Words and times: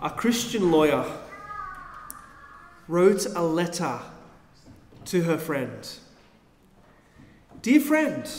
a 0.00 0.10
Christian 0.10 0.70
lawyer, 0.70 1.04
wrote 2.88 3.26
a 3.34 3.42
letter 3.42 4.00
to 5.06 5.22
her 5.22 5.38
friend. 5.38 5.88
Dear 7.62 7.80
friend, 7.80 8.30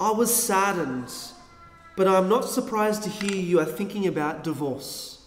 I 0.00 0.10
was 0.10 0.34
saddened, 0.34 1.12
but 1.96 2.08
I'm 2.08 2.28
not 2.28 2.48
surprised 2.48 3.02
to 3.04 3.10
hear 3.10 3.36
you 3.36 3.60
are 3.60 3.64
thinking 3.64 4.06
about 4.06 4.42
divorce. 4.42 5.22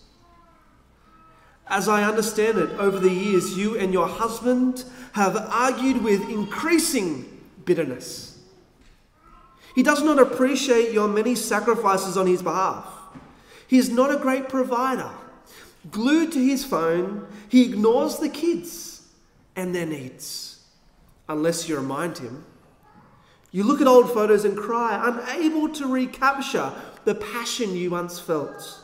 As 1.68 1.88
I 1.88 2.04
understand 2.04 2.58
it, 2.58 2.72
over 2.72 3.00
the 3.00 3.12
years, 3.12 3.58
you 3.58 3.78
and 3.78 3.94
your 3.94 4.08
husband 4.08 4.86
have 5.14 5.36
argued 5.36 6.04
with 6.04 6.30
increasing 6.30 7.26
bitterness. 7.66 8.40
He 9.76 9.84
does 9.84 10.02
not 10.02 10.18
appreciate 10.18 10.92
your 10.92 11.08
many 11.08 11.36
sacrifices 11.36 12.18
on 12.18 12.26
his 12.26 12.42
behalf. 12.42 12.86
He 13.68 13.78
is 13.78 13.90
not 13.90 14.12
a 14.14 14.18
great 14.18 14.50
provider. 14.50 15.12
Glued 15.92 16.32
to 16.34 16.40
his 16.40 16.66
phone, 16.66 17.28
he 17.50 17.64
ignores 17.64 18.18
the 18.18 18.30
kids 18.30 19.08
and 19.56 19.74
their 19.74 19.86
needs, 19.86 20.66
unless 21.30 21.70
you 21.70 21.76
remind 21.78 22.18
him. 22.18 22.46
You 23.52 23.64
look 23.64 23.80
at 23.82 23.88
old 23.88 24.12
photos 24.12 24.46
and 24.46 24.58
cry, 24.58 25.00
unable 25.02 25.70
to 25.76 25.88
recapture 25.88 26.74
the 27.06 27.16
passion 27.16 27.76
you 27.76 27.92
once 27.92 28.20
felt. 28.20 28.82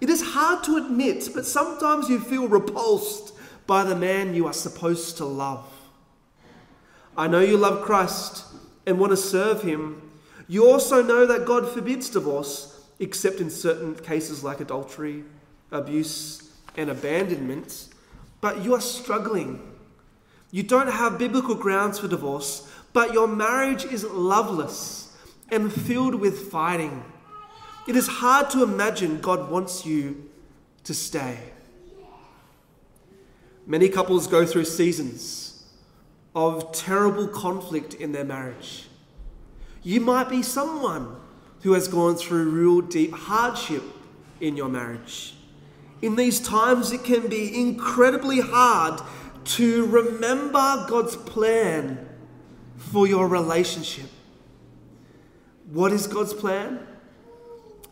It 0.00 0.08
is 0.08 0.22
hard 0.22 0.62
to 0.64 0.76
admit, 0.76 1.30
but 1.34 1.44
sometimes 1.44 2.08
you 2.08 2.20
feel 2.20 2.46
repulsed 2.46 3.34
by 3.66 3.84
the 3.84 3.96
man 3.96 4.34
you 4.34 4.46
are 4.46 4.52
supposed 4.52 5.16
to 5.16 5.24
love. 5.24 5.66
I 7.16 7.26
know 7.26 7.40
you 7.40 7.56
love 7.56 7.84
Christ 7.84 8.44
and 8.86 8.98
want 8.98 9.10
to 9.10 9.16
serve 9.16 9.62
him. 9.62 10.10
You 10.46 10.70
also 10.70 11.02
know 11.02 11.26
that 11.26 11.44
God 11.44 11.68
forbids 11.68 12.08
divorce, 12.08 12.80
except 13.00 13.40
in 13.40 13.50
certain 13.50 13.96
cases 13.96 14.44
like 14.44 14.60
adultery, 14.60 15.24
abuse, 15.70 16.50
and 16.76 16.90
abandonment. 16.90 17.88
But 18.40 18.64
you 18.64 18.74
are 18.74 18.80
struggling. 18.80 19.60
You 20.50 20.62
don't 20.62 20.90
have 20.90 21.18
biblical 21.18 21.54
grounds 21.54 21.98
for 21.98 22.08
divorce, 22.08 22.70
but 22.92 23.12
your 23.12 23.28
marriage 23.28 23.84
is 23.84 24.04
loveless 24.04 25.16
and 25.50 25.72
filled 25.72 26.14
with 26.14 26.50
fighting. 26.50 27.04
It 27.86 27.96
is 27.96 28.06
hard 28.06 28.50
to 28.50 28.62
imagine 28.62 29.20
God 29.20 29.50
wants 29.50 29.84
you 29.84 30.30
to 30.84 30.94
stay. 30.94 31.38
Many 33.66 33.88
couples 33.88 34.26
go 34.26 34.46
through 34.46 34.64
seasons 34.64 35.64
of 36.34 36.72
terrible 36.72 37.28
conflict 37.28 37.94
in 37.94 38.12
their 38.12 38.24
marriage. 38.24 38.88
You 39.82 40.00
might 40.00 40.28
be 40.28 40.42
someone 40.42 41.16
who 41.62 41.72
has 41.72 41.88
gone 41.88 42.14
through 42.16 42.50
real 42.50 42.80
deep 42.80 43.12
hardship 43.12 43.82
in 44.40 44.56
your 44.56 44.68
marriage. 44.68 45.34
In 46.00 46.16
these 46.16 46.40
times, 46.40 46.92
it 46.92 47.04
can 47.04 47.28
be 47.28 47.60
incredibly 47.60 48.40
hard 48.40 49.00
to 49.44 49.86
remember 49.86 50.86
God's 50.88 51.16
plan 51.16 52.08
for 52.76 53.06
your 53.06 53.26
relationship. 53.26 54.08
What 55.70 55.92
is 55.92 56.06
God's 56.06 56.34
plan? 56.34 56.86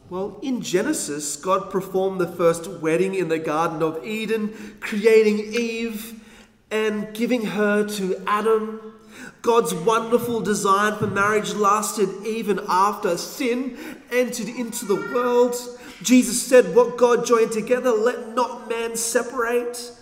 Well, 0.08 0.38
in 0.40 0.60
Genesis, 0.62 1.34
God 1.34 1.70
performed 1.70 2.20
the 2.20 2.28
first 2.28 2.68
wedding 2.68 3.14
in 3.14 3.28
the 3.28 3.40
Garden 3.40 3.82
of 3.82 4.04
Eden, 4.04 4.76
creating 4.80 5.38
Eve 5.52 6.22
and 6.70 7.12
giving 7.12 7.44
her 7.44 7.88
to 7.88 8.22
Adam. 8.26 8.94
God's 9.42 9.74
wonderful 9.74 10.40
design 10.40 10.96
for 10.96 11.08
marriage 11.08 11.54
lasted 11.54 12.08
even 12.24 12.60
after 12.68 13.16
sin 13.16 13.76
entered 14.12 14.48
into 14.48 14.84
the 14.84 14.94
world. 14.94 15.56
Jesus 16.02 16.40
said, 16.42 16.74
What 16.74 16.96
God 16.96 17.26
joined 17.26 17.52
together, 17.52 17.90
let 17.90 18.34
not 18.34 18.68
man 18.68 18.96
separate. 18.96 19.92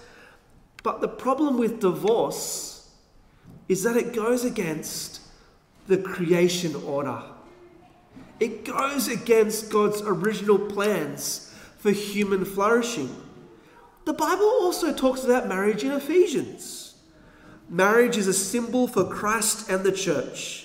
But 0.83 1.01
the 1.01 1.09
problem 1.09 1.59
with 1.59 1.81
divorce 1.81 2.91
is 3.69 3.83
that 3.85 3.97
it 3.97 4.13
goes 4.13 4.45
against 4.45 5.21
the 5.87 5.99
creation 5.99 6.75
order. 6.75 7.23
It 8.41 8.65
goes 8.65 9.09
against 9.09 9.71
God's 9.71 10.03
original 10.03 10.59
plans 10.59 11.55
for 11.79 11.91
human 11.91 12.45
flourishing. 12.45 13.15
The 14.05 14.13
Bible 14.13 14.45
also 14.45 14.93
talks 14.93 15.25
about 15.25 15.49
marriage 15.49 15.85
in 15.85 15.93
Ephesians. 15.93 16.95
Marriage 17.69 18.17
is 18.17 18.27
a 18.27 18.35
symbol 18.35 18.87
for 18.87 19.05
Christ 19.05 19.71
and 19.71 19.83
the 19.83 19.93
church. 19.93 20.64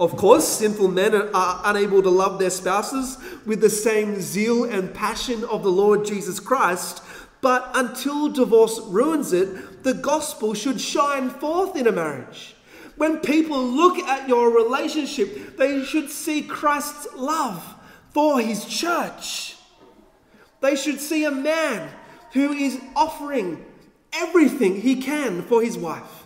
Of 0.00 0.16
course, 0.16 0.46
sinful 0.48 0.88
men 0.88 1.14
are 1.14 1.60
unable 1.64 2.02
to 2.02 2.10
love 2.10 2.38
their 2.38 2.50
spouses 2.50 3.16
with 3.46 3.60
the 3.60 3.70
same 3.70 4.20
zeal 4.20 4.64
and 4.64 4.92
passion 4.92 5.44
of 5.44 5.62
the 5.62 5.70
Lord 5.70 6.04
Jesus 6.04 6.40
Christ, 6.40 7.02
but 7.40 7.70
until 7.74 8.28
divorce 8.28 8.80
ruins 8.80 9.32
it, 9.32 9.84
the 9.84 9.94
gospel 9.94 10.54
should 10.54 10.80
shine 10.80 11.30
forth 11.30 11.76
in 11.76 11.86
a 11.86 11.92
marriage. 11.92 12.56
When 12.96 13.18
people 13.18 13.62
look 13.62 13.98
at 13.98 14.28
your 14.28 14.50
relationship, 14.50 15.56
they 15.56 15.84
should 15.84 16.10
see 16.10 16.42
Christ's 16.42 17.06
love 17.14 17.62
for 18.10 18.40
his 18.40 18.64
church. 18.64 19.56
They 20.60 20.74
should 20.74 21.00
see 21.00 21.24
a 21.24 21.30
man 21.30 21.88
who 22.32 22.52
is 22.52 22.80
offering 22.96 23.64
everything 24.12 24.80
he 24.80 24.96
can 24.96 25.42
for 25.42 25.62
his 25.62 25.76
wife. 25.76 26.24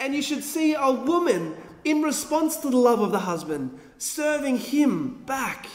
And 0.00 0.14
you 0.14 0.22
should 0.22 0.44
see 0.44 0.74
a 0.74 0.90
woman 0.90 1.56
in 1.88 2.02
response 2.02 2.56
to 2.58 2.70
the 2.70 2.76
love 2.76 3.00
of 3.00 3.12
the 3.12 3.20
husband, 3.20 3.78
serving 3.96 4.58
him 4.58 5.22
back. 5.24 5.66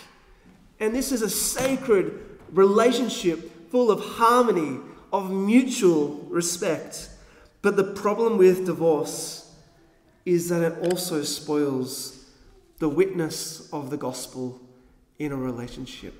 And 0.79 0.95
this 0.95 1.11
is 1.11 1.21
a 1.21 1.29
sacred 1.29 2.19
relationship 2.51 3.71
full 3.71 3.89
of 3.89 3.99
harmony, 3.99 4.79
of 5.11 5.31
mutual 5.31 6.25
respect. 6.29 7.09
But 7.61 7.77
the 7.77 7.83
problem 7.83 8.37
with 8.37 8.65
divorce 8.65 9.51
is 10.25 10.49
that 10.49 10.61
it 10.61 10.91
also 10.91 11.23
spoils 11.23 12.25
the 12.79 12.89
witness 12.89 13.71
of 13.73 13.89
the 13.89 13.97
gospel 13.97 14.61
in 15.17 15.31
a 15.31 15.35
relationship. 15.35 16.13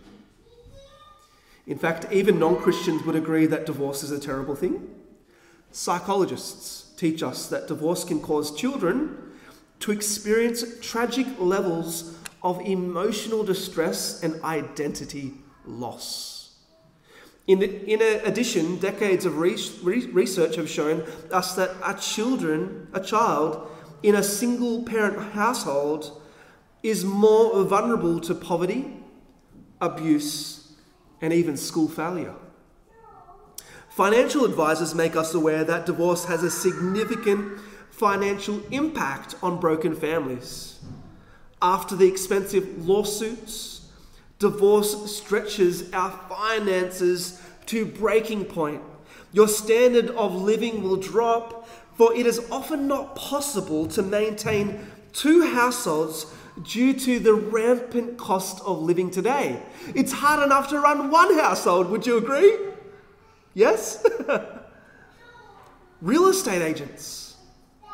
In 1.68 1.78
fact, 1.78 2.12
even 2.12 2.40
non 2.40 2.58
Christians 2.58 3.04
would 3.04 3.16
agree 3.16 3.46
that 3.46 3.66
divorce 3.66 4.04
is 4.04 4.12
a 4.12 4.20
terrible 4.20 4.56
thing. 4.56 4.90
Psychologists 5.72 6.94
teach 6.98 7.24
us 7.24 7.48
that 7.48 7.68
divorce 7.68 8.04
can 8.04 8.20
cause 8.22 8.56
children 8.56 9.33
to 9.84 9.92
experience 9.92 10.64
tragic 10.80 11.28
levels 11.38 12.16
of 12.42 12.58
emotional 12.62 13.44
distress 13.44 14.24
and 14.24 14.42
identity 14.42 15.34
loss. 15.66 16.56
In, 17.48 17.62
in 17.62 18.02
addition, 18.24 18.78
decades 18.78 19.26
of 19.26 19.38
research 19.38 20.56
have 20.56 20.70
shown 20.70 21.04
us 21.34 21.56
that 21.56 21.72
a 21.86 22.00
children, 22.00 22.88
a 22.94 23.02
child, 23.02 23.70
in 24.04 24.16
a 24.16 24.24
single 24.24 24.84
parent 24.84 25.34
household 25.34 26.22
is 26.82 27.04
more 27.04 27.62
vulnerable 27.66 28.22
to 28.22 28.34
poverty, 28.34 29.04
abuse, 29.82 30.76
and 31.20 31.34
even 31.34 31.58
school 31.58 31.90
failure. 31.90 32.36
Financial 33.90 34.46
advisors 34.46 34.96
make 34.96 35.18
us 35.18 35.34
aware 35.34 35.66
that 35.66 35.86
divorce 35.86 36.24
has 36.24 36.42
a 36.42 36.50
significant 36.50 37.60
financial 37.94 38.62
impact 38.72 39.36
on 39.42 39.60
broken 39.60 39.96
families. 39.96 40.80
After 41.62 41.96
the 41.96 42.08
expensive 42.08 42.86
lawsuits, 42.86 43.88
divorce 44.40 45.16
stretches 45.16 45.92
our 45.94 46.12
finances 46.28 47.42
to 47.68 47.86
breaking 47.86 48.46
point. 48.46 48.82
Your 49.32 49.48
standard 49.48 50.10
of 50.10 50.36
living 50.36 50.84
will 50.84 50.98
drop 50.98 51.68
for 51.96 52.14
it 52.16 52.26
is 52.26 52.42
often 52.52 52.88
not 52.88 53.16
possible 53.16 53.88
to 53.88 54.02
maintain 54.02 54.86
two 55.14 55.46
households 55.54 56.26
due 56.64 56.94
to 56.94 57.20
the 57.20 57.34
rampant 57.34 58.18
cost 58.18 58.62
of 58.66 58.82
living 58.82 59.10
today. 59.10 59.62
It's 59.96 60.12
hard 60.12 60.44
enough 60.44 60.70
to 60.70 60.80
run 60.80 61.10
one 61.10 61.38
household, 61.38 61.90
would 61.90 62.06
you 62.06 62.18
agree? 62.18 62.58
Yes? 63.54 64.06
real 66.02 66.28
estate 66.28 66.62
agents. 66.62 67.23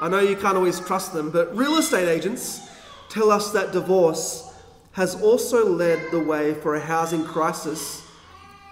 I 0.01 0.07
know 0.07 0.19
you 0.19 0.37
can't 0.37 0.55
always 0.55 0.79
trust 0.79 1.13
them, 1.13 1.29
but 1.29 1.55
real 1.55 1.77
estate 1.77 2.07
agents 2.07 2.61
tell 3.09 3.31
us 3.31 3.51
that 3.51 3.73
divorce 3.73 4.49
has 4.93 5.21
also 5.21 5.65
led 5.65 6.11
the 6.11 6.19
way 6.19 6.53
for 6.53 6.75
a 6.75 6.79
housing 6.79 7.25
crisis 7.25 8.01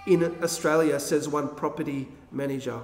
in 0.05 0.23
Australia, 0.41 0.99
says 0.99 1.27
one 1.27 1.49
property 1.49 2.07
manager. 2.31 2.79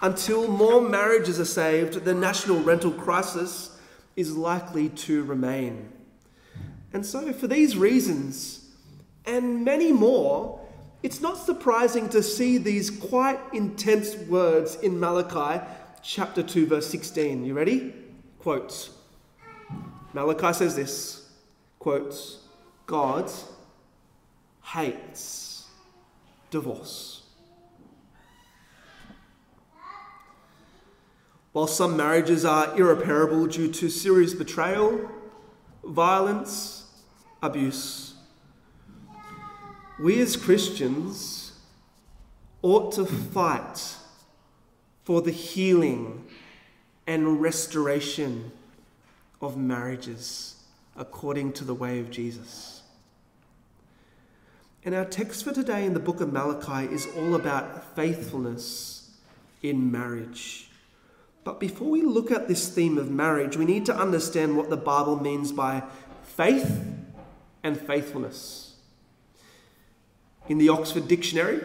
Until 0.00 0.46
more 0.46 0.80
marriages 0.80 1.40
are 1.40 1.44
saved, 1.44 2.04
the 2.04 2.14
national 2.14 2.60
rental 2.60 2.92
crisis 2.92 3.76
is 4.14 4.36
likely 4.36 4.88
to 4.90 5.24
remain. 5.24 5.90
And 6.92 7.04
so, 7.04 7.32
for 7.32 7.48
these 7.48 7.76
reasons, 7.76 8.68
and 9.26 9.64
many 9.64 9.92
more, 9.92 10.60
it's 11.02 11.20
not 11.20 11.38
surprising 11.38 12.08
to 12.10 12.22
see 12.22 12.56
these 12.56 12.88
quite 12.88 13.40
intense 13.52 14.14
words 14.14 14.76
in 14.76 15.00
Malachi 15.00 15.60
chapter 16.04 16.42
2, 16.42 16.66
verse 16.66 16.86
16. 16.88 17.44
You 17.44 17.54
ready? 17.54 17.94
Quotes. 18.38 18.90
Malachi 20.12 20.52
says 20.52 20.76
this 20.76 21.30
quotes, 21.78 22.38
God 22.86 23.30
hates 24.62 25.66
divorce. 26.50 27.22
While 31.52 31.66
some 31.66 31.96
marriages 31.96 32.44
are 32.44 32.76
irreparable 32.78 33.46
due 33.46 33.70
to 33.72 33.88
serious 33.88 34.34
betrayal, 34.34 35.08
violence, 35.84 36.86
abuse, 37.42 38.14
we 40.00 40.20
as 40.20 40.36
Christians 40.36 41.52
ought 42.62 42.92
to 42.92 43.06
fight 43.06 43.96
for 45.04 45.22
the 45.22 45.30
healing 45.30 46.24
and 47.06 47.40
restoration 47.40 48.50
of 49.40 49.56
marriages 49.56 50.56
according 50.96 51.52
to 51.52 51.64
the 51.64 51.74
way 51.74 52.00
of 52.00 52.10
Jesus. 52.10 52.82
And 54.84 54.94
our 54.94 55.04
text 55.04 55.44
for 55.44 55.52
today 55.52 55.86
in 55.86 55.94
the 55.94 56.00
book 56.00 56.20
of 56.20 56.32
Malachi 56.32 56.92
is 56.92 57.06
all 57.16 57.34
about 57.34 57.96
faithfulness 57.96 59.10
in 59.62 59.90
marriage. 59.90 60.68
But 61.42 61.60
before 61.60 61.90
we 61.90 62.02
look 62.02 62.30
at 62.30 62.48
this 62.48 62.68
theme 62.68 62.98
of 62.98 63.10
marriage, 63.10 63.56
we 63.56 63.64
need 63.64 63.86
to 63.86 63.96
understand 63.96 64.56
what 64.56 64.70
the 64.70 64.76
Bible 64.76 65.20
means 65.20 65.52
by 65.52 65.82
faith 66.22 66.82
and 67.62 67.78
faithfulness. 67.78 68.76
In 70.48 70.58
the 70.58 70.68
Oxford 70.68 71.08
Dictionary, 71.08 71.60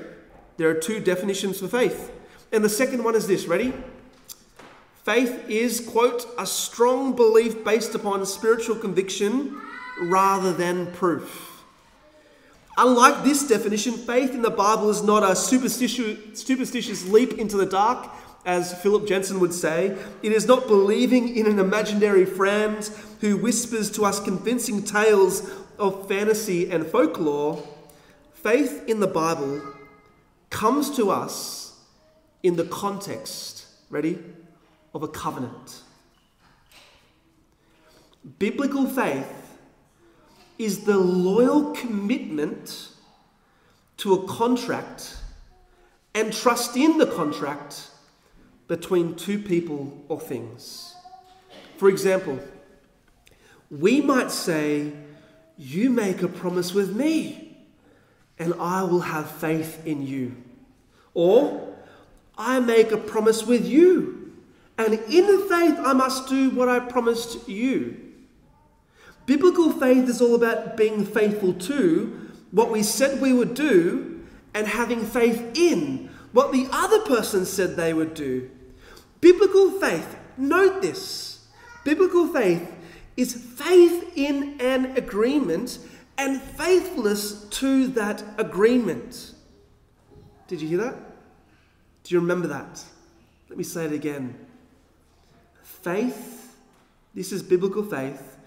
there 0.57 0.69
are 0.69 0.73
two 0.73 0.99
definitions 0.99 1.59
for 1.59 1.67
faith. 1.67 2.11
And 2.51 2.63
the 2.63 2.69
second 2.69 3.03
one 3.03 3.15
is 3.15 3.27
this 3.27 3.45
ready? 3.45 3.73
Faith 5.03 5.49
is, 5.49 5.79
quote, 5.79 6.25
a 6.37 6.45
strong 6.45 7.15
belief 7.15 7.63
based 7.63 7.95
upon 7.95 8.25
spiritual 8.25 8.75
conviction 8.75 9.59
rather 10.01 10.53
than 10.53 10.91
proof. 10.93 11.63
Unlike 12.77 13.23
this 13.23 13.47
definition, 13.47 13.93
faith 13.93 14.31
in 14.31 14.41
the 14.41 14.49
Bible 14.49 14.89
is 14.89 15.03
not 15.03 15.23
a 15.23 15.35
superstitious, 15.35 16.39
superstitious 16.39 17.05
leap 17.09 17.33
into 17.33 17.57
the 17.57 17.65
dark, 17.65 18.09
as 18.45 18.73
Philip 18.81 19.07
Jensen 19.07 19.39
would 19.39 19.53
say. 19.53 19.97
It 20.23 20.31
is 20.31 20.47
not 20.47 20.67
believing 20.67 21.35
in 21.35 21.45
an 21.45 21.59
imaginary 21.59 22.25
friend 22.25 22.89
who 23.19 23.37
whispers 23.37 23.91
to 23.91 24.05
us 24.05 24.19
convincing 24.19 24.83
tales 24.83 25.49
of 25.77 26.07
fantasy 26.07 26.69
and 26.71 26.85
folklore. 26.87 27.61
Faith 28.33 28.83
in 28.87 29.01
the 29.01 29.07
Bible 29.07 29.61
comes 30.49 30.95
to 30.95 31.11
us 31.11 31.68
in 32.43 32.55
the 32.55 32.65
context, 32.65 33.65
ready, 33.89 34.19
of 34.93 35.03
a 35.03 35.07
covenant. 35.07 35.81
Biblical 38.37 38.85
faith 38.85 39.57
is 40.57 40.83
the 40.83 40.97
loyal 40.97 41.71
commitment 41.73 42.89
to 43.97 44.13
a 44.13 44.27
contract 44.27 45.17
and 46.13 46.33
trust 46.33 46.75
in 46.75 46.97
the 46.97 47.07
contract 47.07 47.89
between 48.67 49.15
two 49.15 49.39
people 49.39 50.05
or 50.09 50.19
things. 50.19 50.95
For 51.77 51.89
example, 51.89 52.39
we 53.71 54.01
might 54.01 54.31
say, 54.31 54.91
You 55.57 55.89
make 55.89 56.21
a 56.21 56.27
promise 56.27 56.73
with 56.73 56.95
me, 56.95 57.57
and 58.37 58.53
I 58.59 58.83
will 58.83 59.01
have 59.01 59.29
faith 59.29 59.85
in 59.85 60.05
you. 60.05 60.35
Or, 61.13 61.68
I 62.39 62.61
make 62.61 62.93
a 62.93 62.97
promise 62.97 63.45
with 63.45 63.67
you, 63.67 64.33
and 64.77 64.93
in 64.93 65.47
faith 65.49 65.77
I 65.83 65.91
must 65.91 66.29
do 66.29 66.49
what 66.51 66.69
I 66.69 66.79
promised 66.79 67.49
you. 67.49 67.97
Biblical 69.25 69.73
faith 69.73 70.07
is 70.07 70.21
all 70.21 70.35
about 70.35 70.77
being 70.77 71.05
faithful 71.05 71.53
to 71.53 72.31
what 72.51 72.71
we 72.71 72.81
said 72.81 73.21
we 73.21 73.33
would 73.33 73.53
do 73.53 74.25
and 74.53 74.65
having 74.65 75.05
faith 75.05 75.51
in 75.53 76.09
what 76.31 76.51
the 76.51 76.67
other 76.71 76.99
person 77.01 77.45
said 77.45 77.75
they 77.75 77.93
would 77.93 78.13
do. 78.13 78.49
Biblical 79.19 79.71
faith, 79.79 80.15
note 80.37 80.81
this 80.81 81.45
biblical 81.83 82.27
faith 82.27 82.71
is 83.17 83.33
faith 83.33 84.13
in 84.15 84.59
an 84.61 84.97
agreement 84.97 85.79
and 86.17 86.41
faithfulness 86.41 87.43
to 87.49 87.87
that 87.87 88.23
agreement. 88.37 89.33
Did 90.47 90.61
you 90.61 90.67
hear 90.69 90.77
that? 90.79 91.08
Do 92.09 92.15
you 92.15 92.21
remember 92.21 92.47
that? 92.47 92.83
Let 93.49 93.57
me 93.57 93.63
say 93.63 93.85
it 93.85 93.93
again. 93.93 94.33
Faith, 95.61 96.57
this 97.13 97.31
is 97.31 97.43
biblical 97.43 97.83
faith, 97.83 98.37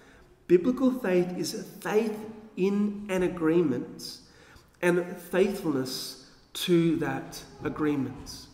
Biblical 0.53 0.91
faith 0.91 1.38
is 1.38 1.64
faith 1.81 2.14
in 2.59 3.06
an 3.09 3.23
agreement 3.23 4.19
and 4.82 5.17
faithfulness 5.17 6.26
to 6.53 6.97
that 6.97 7.43
agreement. 7.64 8.49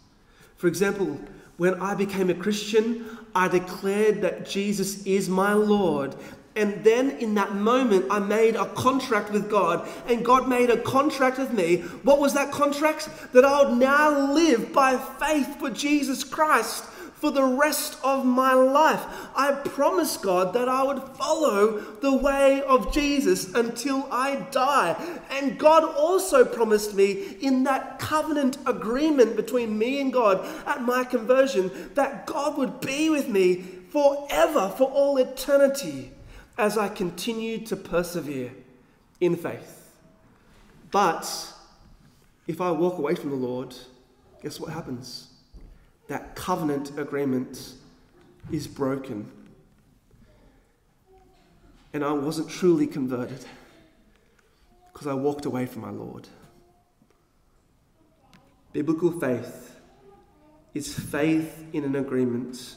For 0.57 0.69
example, 0.69 1.19
when 1.57 1.75
I 1.83 1.95
became 1.95 2.31
a 2.31 2.35
Christian, 2.35 3.05
I 3.35 3.49
declared 3.49 4.23
that 4.23 4.49
Jesus 4.49 5.05
is 5.05 5.29
my 5.29 5.55
Lord. 5.55 6.15
And 6.59 6.83
then 6.83 7.11
in 7.13 7.35
that 7.37 7.55
moment, 7.55 8.07
I 8.11 8.19
made 8.19 8.57
a 8.57 8.67
contract 8.75 9.31
with 9.31 9.49
God, 9.49 9.89
and 10.09 10.25
God 10.25 10.49
made 10.49 10.71
a 10.71 10.83
contract 10.83 11.39
with 11.39 11.53
me. 11.53 11.83
What 12.03 12.19
was 12.19 12.35
that 12.35 12.51
contract? 12.51 13.09
That 13.33 13.45
I 13.45 13.63
would 13.63 13.79
now 13.79 14.35
live 14.35 14.73
by 14.73 14.97
faith 14.97 15.61
for 15.61 15.71
Jesus 15.71 16.25
Christ 16.25 16.85
for 17.15 17.31
the 17.31 17.45
rest 17.45 17.97
of 18.03 18.25
my 18.25 18.55
life. 18.55 19.05
I 19.37 19.53
promised 19.53 20.23
God 20.23 20.53
that 20.55 20.69
I 20.69 20.83
would 20.83 21.03
follow 21.17 21.81
the 22.01 22.17
way 22.17 22.63
of 22.63 22.93
Jesus 22.93 23.55
until 23.55 24.09
I 24.11 24.47
die. 24.51 24.97
And 25.31 25.59
God 25.59 25.85
also 25.85 26.45
promised 26.45 26.95
me 26.95 27.37
in 27.41 27.65
that 27.65 27.99
covenant 27.99 28.59
agreement 28.67 29.37
between 29.37 29.79
me 29.79 30.01
and 30.01 30.13
God 30.13 30.45
at 30.67 30.83
my 30.83 31.05
conversion 31.05 31.71
that 31.95 32.27
God 32.27 32.59
would 32.59 32.81
be 32.81 33.11
with 33.11 33.29
me 33.29 33.65
forever, 33.91 34.73
for 34.77 34.89
all 34.91 35.17
eternity, 35.19 36.13
as 36.59 36.77
I 36.77 36.89
continue 36.89 37.59
to 37.67 37.77
persevere 37.77 38.53
in 39.21 39.37
faith. 39.37 39.93
But 40.91 41.55
if 42.47 42.61
I 42.61 42.71
walk 42.73 42.99
away 42.99 43.15
from 43.15 43.31
the 43.31 43.37
Lord, 43.37 43.75
guess 44.43 44.59
what 44.61 44.73
happens? 44.73 45.29
that 46.09 46.35
covenant 46.35 46.99
agreement 46.99 47.75
is 48.51 48.67
broken. 48.67 49.31
And 51.93 52.05
I 52.05 52.13
wasn't 52.13 52.51
truly 52.51 52.87
converted 52.87 53.45
because 54.93 55.07
I 55.07 55.15
walked 55.15 55.45
away 55.45 55.67
from 55.67 55.83
my 55.83 55.91
Lord. 55.91 56.29
Biblical 58.73 59.12
faith 59.12 59.77
is 60.75 60.99
faith 60.99 61.65
in 61.73 61.85
an 61.85 61.97
agreement 61.97 62.77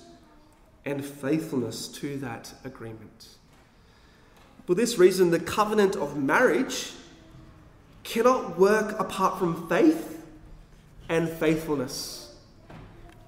and 0.85 1.03
faithfulness 1.03 1.87
to 1.87 2.17
that 2.17 2.53
agreement. 2.63 3.37
For 4.71 4.75
this 4.75 4.97
reason, 4.97 5.31
the 5.31 5.39
covenant 5.41 5.97
of 5.97 6.15
marriage 6.15 6.93
cannot 8.05 8.57
work 8.57 8.97
apart 9.01 9.37
from 9.37 9.67
faith 9.67 10.25
and 11.09 11.27
faithfulness 11.27 12.33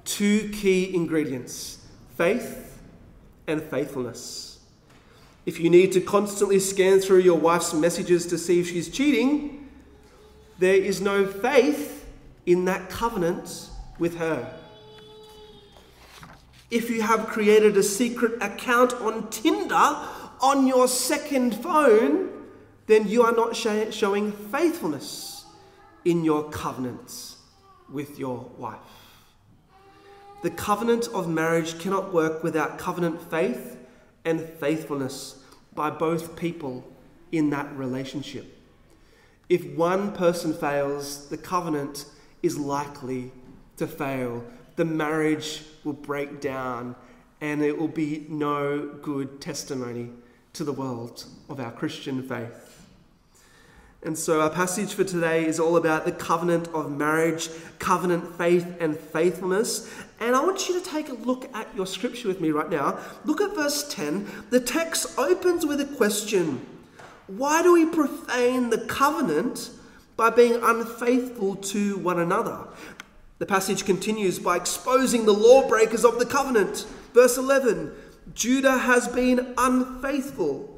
two 0.05 0.50
key 0.53 0.95
ingredients 0.95 1.85
faith 2.15 2.79
and 3.45 3.62
faithfulness. 3.62 4.62
If 5.45 5.59
you 5.59 5.69
need 5.69 5.91
to 5.91 6.00
constantly 6.00 6.59
scan 6.59 7.01
through 7.01 7.19
your 7.19 7.38
wife's 7.38 7.73
messages 7.73 8.25
to 8.27 8.38
see 8.38 8.62
if 8.62 8.69
she's 8.69 8.88
cheating, 8.88 9.69
there 10.59 10.77
is 10.77 11.01
no 11.01 11.27
faith 11.27 12.09
in 12.45 12.63
that 12.65 12.89
covenant 12.89 13.69
with 14.00 14.15
her. 14.15 14.50
If 16.71 16.89
you 16.89 17.01
have 17.01 17.27
created 17.27 17.75
a 17.75 17.83
secret 17.83 18.41
account 18.41 18.93
on 18.93 19.29
Tinder 19.29 20.07
on 20.43 20.67
your 20.67 20.89
second 20.89 21.55
phone, 21.55 22.29
then 22.88 23.07
you 23.07 23.23
are 23.23 23.31
not 23.31 23.55
showing 23.55 24.31
faithfulness 24.33 25.45
in 26.03 26.25
your 26.25 26.50
covenants 26.50 27.38
with 27.89 28.19
your 28.19 28.51
wife. 28.57 28.77
The 30.41 30.50
covenant 30.50 31.07
of 31.13 31.29
marriage 31.29 31.79
cannot 31.79 32.13
work 32.13 32.43
without 32.43 32.77
covenant 32.77 33.21
faith 33.31 33.77
and 34.25 34.41
faithfulness 34.41 35.41
by 35.73 35.89
both 35.89 36.35
people 36.35 36.85
in 37.31 37.50
that 37.51 37.73
relationship. 37.77 38.45
If 39.47 39.65
one 39.77 40.12
person 40.12 40.53
fails, 40.53 41.29
the 41.29 41.38
covenant 41.38 42.03
is 42.41 42.59
likely 42.59 43.31
to 43.77 43.88
fail. 43.88 44.43
The 44.75 44.83
marriage 44.83 45.63
will 45.85 45.93
break 45.93 46.41
down 46.41 46.97
and 47.39 47.62
it 47.62 47.77
will 47.77 47.88
be 47.88 48.25
no 48.27 48.97
good 49.01 49.39
testimony 49.39 50.09
to 50.53 50.63
the 50.63 50.72
world 50.72 51.25
of 51.50 51.60
our 51.60 51.72
Christian 51.72 52.22
faith. 52.22 52.88
And 54.03 54.15
so, 54.17 54.41
our 54.41 54.50
passage 54.50 54.93
for 54.93 55.03
today 55.03 55.45
is 55.45 55.60
all 55.60 55.77
about 55.77 56.05
the 56.05 56.12
covenant 56.12 56.67
of 56.75 56.91
marriage, 56.91 57.50
covenant 57.79 58.36
faith, 58.36 58.67
and 58.79 58.95
faithfulness. 58.95 59.89
And 60.19 60.36
I 60.36 60.43
want 60.43 60.67
you 60.67 60.79
to 60.79 60.86
take 60.86 61.10
a 61.10 61.13
look 61.13 61.50
at 61.55 61.74
your 61.75 61.88
scripture 61.88 62.27
with 62.27 62.39
me 62.39 62.51
right 62.51 62.69
now. 62.69 63.00
Look 63.25 63.41
at 63.41 63.55
verse 63.55 63.88
10. 63.91 64.29
The 64.51 64.60
text 64.60 65.17
opens 65.17 65.65
with 65.65 65.81
a 65.81 65.86
question 65.86 66.63
Why 67.27 67.63
do 67.63 67.74
we 67.74 67.86
profane 67.86 68.69
the 68.69 68.86
covenant 68.86 69.72
by 70.17 70.29
being 70.29 70.60
unfaithful 70.62 71.55
to 71.55 71.98
one 71.98 72.19
another? 72.19 72.67
The 73.39 73.45
passage 73.48 73.86
continues 73.86 74.38
by 74.38 74.57
exposing 74.57 75.25
the 75.25 75.33
lawbreakers 75.33 76.05
of 76.05 76.19
the 76.19 76.25
covenant. 76.25 76.86
Verse 77.13 77.38
11 77.38 77.91
Judah 78.33 78.77
has 78.77 79.07
been 79.07 79.53
unfaithful, 79.57 80.69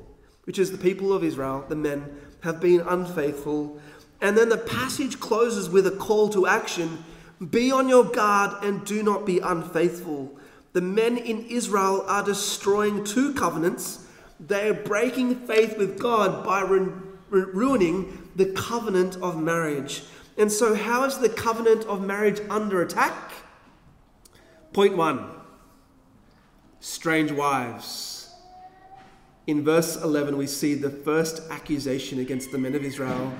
which 0.45 0.59
is 0.59 0.71
the 0.71 0.77
people 0.77 1.13
of 1.13 1.23
Israel, 1.23 1.65
the 1.67 1.75
men 1.75 2.17
have 2.41 2.59
been 2.59 2.81
unfaithful. 2.81 3.79
And 4.21 4.37
then 4.37 4.49
the 4.49 4.57
passage 4.57 5.19
closes 5.19 5.69
with 5.69 5.85
a 5.87 5.91
call 5.91 6.29
to 6.29 6.47
action 6.47 7.03
Be 7.49 7.71
on 7.71 7.89
your 7.89 8.05
guard 8.05 8.63
and 8.63 8.85
do 8.85 9.03
not 9.03 9.25
be 9.25 9.39
unfaithful. 9.39 10.31
The 10.73 10.81
men 10.81 11.17
in 11.17 11.45
Israel 11.45 12.03
are 12.07 12.23
destroying 12.23 13.03
two 13.03 13.33
covenants. 13.33 14.07
They 14.39 14.69
are 14.69 14.73
breaking 14.73 15.47
faith 15.47 15.77
with 15.77 15.99
God 15.99 16.45
by 16.45 16.61
ru- 16.61 17.15
ruining 17.29 18.29
the 18.35 18.47
covenant 18.47 19.17
of 19.17 19.41
marriage. 19.41 20.03
And 20.37 20.51
so, 20.51 20.75
how 20.75 21.05
is 21.05 21.17
the 21.17 21.29
covenant 21.29 21.85
of 21.85 22.05
marriage 22.05 22.41
under 22.49 22.81
attack? 22.81 23.33
Point 24.73 24.97
one 24.97 25.34
strange 26.79 27.31
wives. 27.31 28.33
In 29.47 29.63
verse 29.63 29.95
11, 29.95 30.37
we 30.37 30.47
see 30.47 30.73
the 30.73 30.89
first 30.89 31.41
accusation 31.51 32.19
against 32.19 32.51
the 32.51 32.57
men 32.57 32.75
of 32.75 32.83
Israel. 32.83 33.33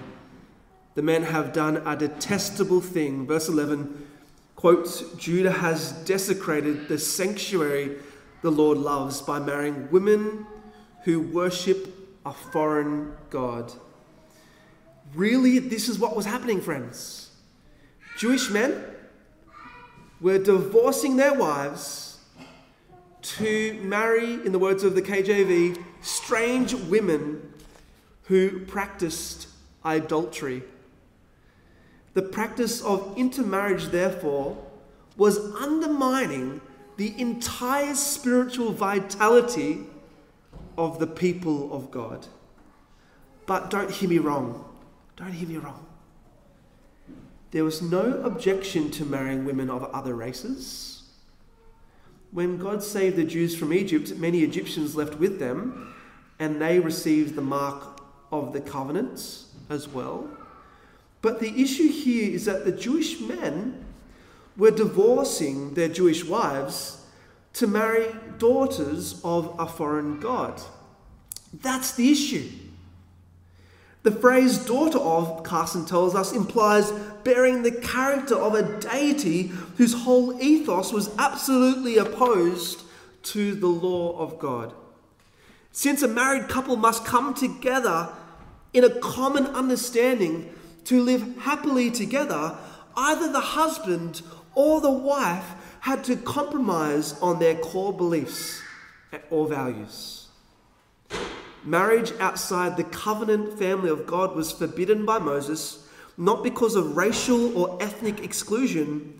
The 0.94 1.02
men 1.02 1.24
have 1.24 1.52
done 1.52 1.78
a 1.86 1.96
detestable 1.96 2.82
thing. 2.82 3.26
Verse 3.26 3.50
11 3.50 4.08
quotes 4.56 5.02
Judah 5.16 5.52
has 5.52 5.92
desecrated 6.04 6.88
the 6.88 6.98
sanctuary 6.98 7.98
the 8.42 8.52
Lord 8.52 8.78
loves 8.78 9.22
by 9.22 9.40
marrying 9.40 9.90
women 9.92 10.46
who 11.04 11.20
worship 11.20 11.88
a 12.26 12.34
foreign 12.34 13.14
God. 13.30 13.74
Really, 15.14 15.60
this 15.60 15.90
is 15.90 16.00
what 16.00 16.16
was 16.16 16.26
happening, 16.26 16.62
friends. 16.62 17.32
Jewish 18.18 18.50
men 18.50 18.84
were 20.22 20.38
divorcing 20.38 21.18
their 21.18 21.34
wives 21.34 22.05
to 23.26 23.80
marry, 23.82 24.34
in 24.46 24.52
the 24.52 24.60
words 24.60 24.84
of 24.84 24.94
the 24.96 25.02
KJV, 25.02 25.84
strange 26.02 26.74
women 26.74 27.54
who 28.24 28.60
practiced 28.66 29.48
idolatry. 29.84 30.64
The 32.14 32.22
practice 32.22 32.82
of 32.82 33.18
intermarriage, 33.18 33.88
therefore, 33.88 34.58
was 35.18 35.40
undermining 35.56 36.62
the 36.98 37.20
entire 37.20 37.96
spiritual 37.96 38.72
vitality 38.72 39.86
of 40.78 41.00
the 41.00 41.08
people 41.08 41.74
of 41.74 41.92
God. 41.92 42.28
But 43.46 43.70
don't 43.70 43.92
hear 43.92 44.10
me 44.10 44.18
wrong. 44.20 44.66
Don't 45.16 45.32
hear 45.32 45.48
me 45.48 45.58
wrong. 45.58 45.86
There 47.52 47.64
was 47.64 47.82
no 47.82 48.22
objection 48.24 48.92
to 48.92 49.06
marrying 49.06 49.46
women 49.46 49.70
of 49.70 49.84
other 49.86 50.14
races. 50.14 51.04
When 52.36 52.58
God 52.58 52.84
saved 52.84 53.16
the 53.16 53.24
Jews 53.24 53.56
from 53.56 53.72
Egypt, 53.72 54.18
many 54.18 54.44
Egyptians 54.44 54.94
left 54.94 55.16
with 55.16 55.40
them, 55.40 55.96
and 56.38 56.62
they 56.62 56.82
received 56.82 57.36
the 57.36 57.42
mark 57.42 58.02
of 58.30 58.52
the 58.52 58.60
covenant 58.60 59.46
as 59.70 59.88
well. 59.88 60.28
But 61.22 61.40
the 61.40 61.62
issue 61.62 61.88
here 61.88 62.36
is 62.36 62.44
that 62.44 62.66
the 62.66 62.74
Jewish 62.74 63.22
men 63.22 63.86
were 64.58 64.72
divorcing 64.72 65.76
their 65.76 65.88
Jewish 65.88 66.26
wives 66.26 67.06
to 67.54 67.68
marry 67.68 68.14
daughters 68.38 69.22
of 69.24 69.56
a 69.58 69.66
foreign 69.66 70.20
god. 70.20 70.62
That's 71.54 71.94
the 71.94 72.12
issue. 72.12 72.52
The 74.06 74.12
phrase 74.12 74.60
daughter 74.60 75.00
of, 75.00 75.42
Carson 75.42 75.84
tells 75.84 76.14
us, 76.14 76.32
implies 76.32 76.92
bearing 77.24 77.64
the 77.64 77.72
character 77.72 78.36
of 78.36 78.54
a 78.54 78.80
deity 78.80 79.48
whose 79.78 79.96
whole 79.96 80.40
ethos 80.40 80.94
was 80.94 81.10
absolutely 81.18 81.98
opposed 81.98 82.84
to 83.24 83.56
the 83.56 83.66
law 83.66 84.16
of 84.20 84.38
God. 84.38 84.74
Since 85.72 86.04
a 86.04 86.08
married 86.08 86.50
couple 86.50 86.76
must 86.76 87.04
come 87.04 87.34
together 87.34 88.10
in 88.74 88.84
a 88.84 88.92
common 89.00 89.48
understanding 89.48 90.54
to 90.84 91.02
live 91.02 91.40
happily 91.40 91.90
together, 91.90 92.56
either 92.96 93.32
the 93.32 93.40
husband 93.40 94.22
or 94.54 94.82
the 94.82 94.92
wife 94.92 95.54
had 95.80 96.04
to 96.04 96.16
compromise 96.16 97.20
on 97.22 97.40
their 97.40 97.56
core 97.56 97.92
beliefs 97.92 98.62
or 99.32 99.48
values. 99.48 100.28
Marriage 101.66 102.14
outside 102.20 102.78
the 102.78 102.84
covenant 102.84 103.58
family 103.58 103.90
of 103.90 104.06
God 104.06 104.36
was 104.36 104.52
forbidden 104.52 105.04
by 105.06 105.18
Moses, 105.18 105.88
not 106.16 106.44
because 106.44 106.76
of 106.76 106.96
racial 106.96 107.58
or 107.58 107.82
ethnic 107.82 108.24
exclusion. 108.24 109.20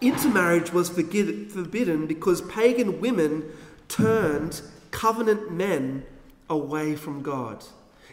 Intermarriage 0.00 0.72
was 0.72 0.88
forbidden 0.88 2.06
because 2.06 2.40
pagan 2.42 3.00
women 3.00 3.44
turned 3.88 4.62
covenant 4.90 5.52
men 5.52 6.04
away 6.48 6.96
from 6.96 7.22
God. 7.22 7.62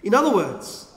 In 0.04 0.14
other 0.14 0.36
words, 0.36 0.92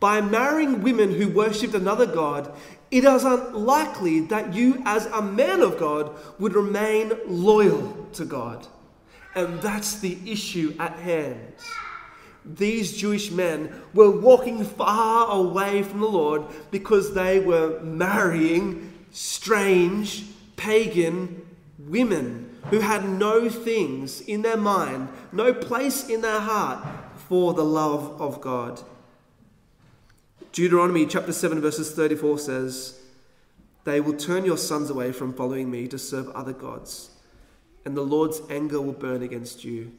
by 0.00 0.20
marrying 0.20 0.82
women 0.82 1.12
who 1.12 1.28
worshipped 1.28 1.74
another 1.74 2.06
God, 2.06 2.52
it 2.90 3.04
is 3.04 3.24
unlikely 3.24 4.20
that 4.20 4.54
you, 4.54 4.82
as 4.86 5.06
a 5.06 5.20
man 5.20 5.60
of 5.60 5.78
God, 5.78 6.14
would 6.38 6.54
remain 6.54 7.12
loyal 7.26 8.06
to 8.14 8.24
God. 8.24 8.66
And 9.36 9.60
that's 9.60 10.00
the 10.00 10.18
issue 10.24 10.74
at 10.80 10.98
hand. 10.98 11.52
These 12.42 12.96
Jewish 12.96 13.30
men 13.30 13.70
were 13.92 14.10
walking 14.10 14.64
far 14.64 15.30
away 15.30 15.82
from 15.82 16.00
the 16.00 16.08
Lord 16.08 16.44
because 16.70 17.12
they 17.12 17.38
were 17.38 17.78
marrying 17.80 18.92
strange 19.10 20.24
pagan 20.56 21.46
women 21.78 22.56
who 22.70 22.80
had 22.80 23.06
no 23.06 23.50
things 23.50 24.22
in 24.22 24.40
their 24.40 24.56
mind, 24.56 25.10
no 25.32 25.52
place 25.52 26.08
in 26.08 26.22
their 26.22 26.40
heart 26.40 26.86
for 27.28 27.52
the 27.52 27.64
love 27.64 28.18
of 28.20 28.40
God. 28.40 28.80
Deuteronomy 30.52 31.04
chapter 31.04 31.32
7, 31.32 31.60
verses 31.60 31.92
34 31.92 32.38
says, 32.38 33.00
They 33.84 34.00
will 34.00 34.16
turn 34.16 34.46
your 34.46 34.56
sons 34.56 34.88
away 34.88 35.12
from 35.12 35.34
following 35.34 35.70
me 35.70 35.88
to 35.88 35.98
serve 35.98 36.30
other 36.30 36.54
gods 36.54 37.10
and 37.86 37.96
the 37.96 38.02
Lord's 38.02 38.42
anger 38.50 38.80
will 38.80 38.92
burn 38.92 39.22
against 39.22 39.62
you 39.62 39.92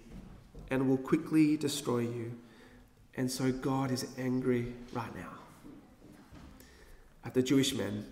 and 0.70 0.90
will 0.90 0.98
quickly 0.98 1.56
destroy 1.56 2.00
you. 2.00 2.34
And 3.16 3.32
so 3.32 3.50
God 3.50 3.92
is 3.92 4.06
angry 4.18 4.74
right 4.92 5.16
now 5.16 5.32
at 7.24 7.34
the 7.34 7.42
Jewish 7.42 7.74
men. 7.74 8.06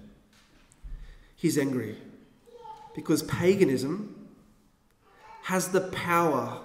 He's 1.36 1.58
angry 1.58 1.98
because 2.96 3.24
paganism 3.24 4.30
has 5.44 5.68
the 5.68 5.82
power 5.82 6.62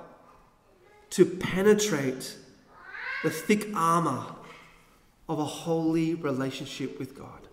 to 1.11 1.25
penetrate 1.25 2.37
the 3.25 3.31
thick 3.31 3.71
armor 3.75 4.37
of 5.29 5.41
a 5.41 5.45
holy 5.45 6.15
relationship 6.15 6.97
with 7.01 7.19
God. 7.19 7.49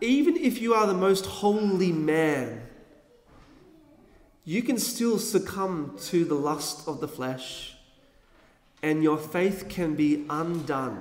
Even 0.00 0.34
if 0.38 0.62
you 0.62 0.72
are 0.72 0.86
the 0.86 0.94
most 0.94 1.26
holy 1.26 1.92
man 1.92 2.68
you 4.50 4.64
can 4.64 4.78
still 4.78 5.16
succumb 5.16 5.96
to 5.96 6.24
the 6.24 6.34
lust 6.34 6.88
of 6.88 6.98
the 6.98 7.06
flesh, 7.06 7.76
and 8.82 9.00
your 9.00 9.16
faith 9.16 9.66
can 9.68 9.94
be 9.94 10.26
undone 10.28 11.00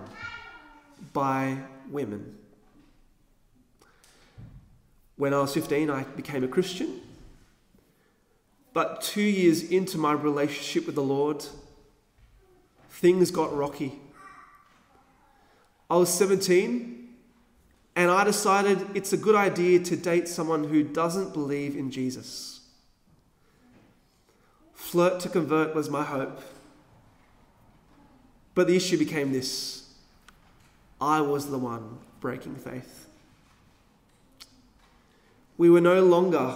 by 1.13 1.58
women. 1.89 2.38
When 5.15 5.34
I 5.34 5.39
was 5.39 5.56
15, 5.56 5.89
I 5.89 6.03
became 6.03 6.44
a 6.44 6.48
Christian. 6.48 7.01
But 8.72 9.01
two 9.01 9.24
years 9.24 9.63
into 9.63 9.98
my 9.98 10.12
relationship 10.12 10.86
with 10.86 10.94
the 10.94 11.01
Lord, 11.01 11.44
things 12.91 13.32
got 13.32 13.51
rocky. 13.58 14.00
I 15.89 15.96
was 15.96 16.13
17 16.13 17.15
and 17.96 18.12
I 18.12 18.24
decided 18.25 18.89
it's 18.94 19.12
a 19.12 19.18
good 19.18 19.34
idea 19.34 19.79
to 19.79 19.96
date 19.96 20.27
someone 20.27 20.65
who 20.65 20.84
doesn't 20.84 21.34
believe 21.34 21.75
in 21.75 21.89
Jesus. 21.89 22.59
Flirt 24.79 25.19
to 25.19 25.29
convert 25.29 25.75
was 25.75 25.88
my 25.89 26.03
hope. 26.03 26.41
But 28.55 28.65
the 28.65 28.75
issue 28.75 28.98
became 28.98 29.31
this 29.31 29.93
I 31.00 31.21
was 31.21 31.51
the 31.51 31.59
one 31.59 32.00
breaking 32.19 32.55
faith. 32.55 33.07
We 35.57 35.69
were 35.69 35.81
no 35.81 36.03
longer 36.03 36.55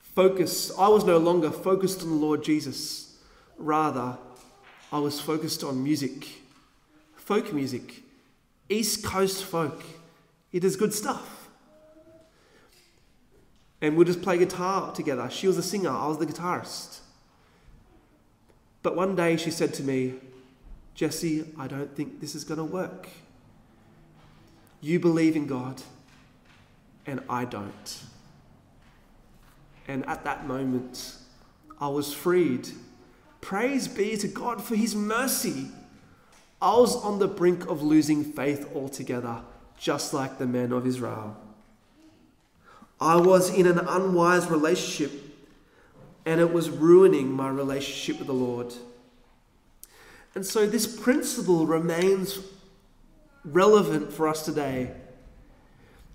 focused, 0.00 0.72
I 0.78 0.88
was 0.88 1.04
no 1.04 1.16
longer 1.18 1.50
focused 1.50 2.02
on 2.02 2.10
the 2.10 2.16
Lord 2.16 2.44
Jesus. 2.44 3.16
Rather, 3.56 4.18
I 4.92 4.98
was 4.98 5.20
focused 5.20 5.64
on 5.64 5.82
music, 5.82 6.28
folk 7.14 7.54
music, 7.54 8.02
East 8.68 9.04
Coast 9.04 9.44
folk. 9.44 9.82
It 10.52 10.64
is 10.64 10.76
good 10.76 10.92
stuff. 10.92 11.48
And 13.80 13.96
we'd 13.96 14.08
just 14.08 14.20
play 14.20 14.36
guitar 14.36 14.92
together. 14.92 15.30
She 15.30 15.46
was 15.46 15.56
a 15.56 15.62
singer, 15.62 15.90
I 15.90 16.06
was 16.06 16.18
the 16.18 16.26
guitarist. 16.26 16.98
But 18.82 18.96
one 18.96 19.14
day 19.14 19.36
she 19.36 19.50
said 19.50 19.74
to 19.74 19.82
me, 19.82 20.14
Jesse, 20.94 21.44
I 21.58 21.66
don't 21.66 21.94
think 21.94 22.20
this 22.20 22.34
is 22.34 22.44
going 22.44 22.58
to 22.58 22.64
work. 22.64 23.08
You 24.80 24.98
believe 24.98 25.36
in 25.36 25.46
God, 25.46 25.82
and 27.06 27.20
I 27.28 27.44
don't. 27.44 28.02
And 29.86 30.06
at 30.06 30.24
that 30.24 30.46
moment, 30.46 31.16
I 31.80 31.88
was 31.88 32.12
freed. 32.12 32.68
Praise 33.40 33.88
be 33.88 34.16
to 34.16 34.28
God 34.28 34.62
for 34.62 34.76
his 34.76 34.94
mercy. 34.94 35.68
I 36.62 36.76
was 36.76 36.94
on 36.96 37.18
the 37.18 37.28
brink 37.28 37.68
of 37.68 37.82
losing 37.82 38.22
faith 38.22 38.70
altogether, 38.74 39.42
just 39.78 40.12
like 40.12 40.38
the 40.38 40.46
men 40.46 40.72
of 40.72 40.86
Israel. 40.86 41.36
I 43.00 43.16
was 43.16 43.52
in 43.52 43.66
an 43.66 43.78
unwise 43.78 44.50
relationship, 44.50 45.29
and 46.24 46.40
it 46.40 46.52
was 46.52 46.70
ruining 46.70 47.32
my 47.32 47.48
relationship 47.48 48.18
with 48.18 48.26
the 48.26 48.34
Lord. 48.34 48.74
And 50.34 50.46
so, 50.46 50.66
this 50.66 50.86
principle 50.86 51.66
remains 51.66 52.38
relevant 53.44 54.12
for 54.12 54.28
us 54.28 54.44
today. 54.44 54.92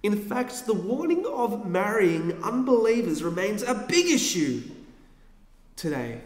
In 0.04 0.16
fact, 0.16 0.68
the 0.68 0.74
warning 0.74 1.26
of 1.26 1.66
marrying 1.66 2.42
unbelievers 2.44 3.24
remains 3.24 3.64
a 3.64 3.74
big 3.74 4.06
issue 4.06 4.62
today. 5.76 6.22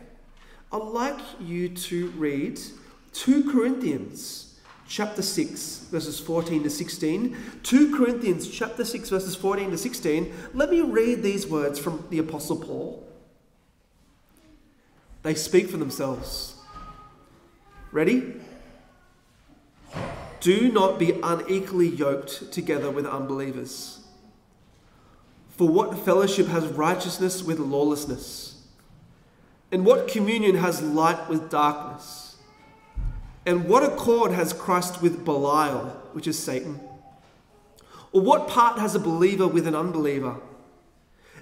I'd 0.72 0.84
like 0.84 1.20
you 1.40 1.70
to 1.70 2.10
read 2.10 2.60
2 3.14 3.52
Corinthians 3.52 4.60
chapter 4.88 5.22
6 5.22 5.88
verses 5.92 6.20
14 6.20 6.64
to 6.64 6.70
16. 6.70 7.38
2 7.64 7.98
Corinthians 7.98 8.50
chapter 8.50 8.84
6 8.84 9.10
verses 9.10 9.36
14 9.36 9.72
to 9.72 9.78
16. 9.78 10.34
Let 10.54 10.70
me 10.70 10.82
read 10.82 11.24
these 11.24 11.48
words 11.48 11.80
from 11.80 12.04
the 12.10 12.20
apostle 12.20 12.58
Paul. 12.58 13.09
They 15.24 15.36
speak 15.36 15.70
for 15.70 15.78
themselves. 15.78 16.56
Ready? 17.92 18.36
Do 20.40 20.72
not 20.72 20.98
be 20.98 21.20
unequally 21.22 21.90
yoked 21.90 22.52
together 22.52 22.90
with 22.90 23.06
unbelievers. 23.06 24.00
For 25.50 25.68
what 25.68 26.00
fellowship 26.00 26.48
has 26.48 26.66
righteousness 26.68 27.44
with 27.44 27.60
lawlessness? 27.60 28.66
And 29.72 29.86
what 29.86 30.08
communion 30.08 30.56
has 30.56 30.82
light 30.82 31.28
with 31.28 31.50
darkness? 31.50 32.38
And 33.46 33.68
what 33.68 33.84
accord 33.84 34.32
has 34.32 34.54
Christ 34.54 35.02
with 35.02 35.26
Belial, 35.26 35.88
which 36.14 36.28
is 36.28 36.40
Satan? 36.40 36.80
Or 38.12 38.22
what 38.22 38.48
part 38.48 38.80
has 38.80 38.96
a 38.96 39.00
believer 39.00 39.48
with 39.48 39.68
an 39.68 39.76
unbeliever? 39.76 40.38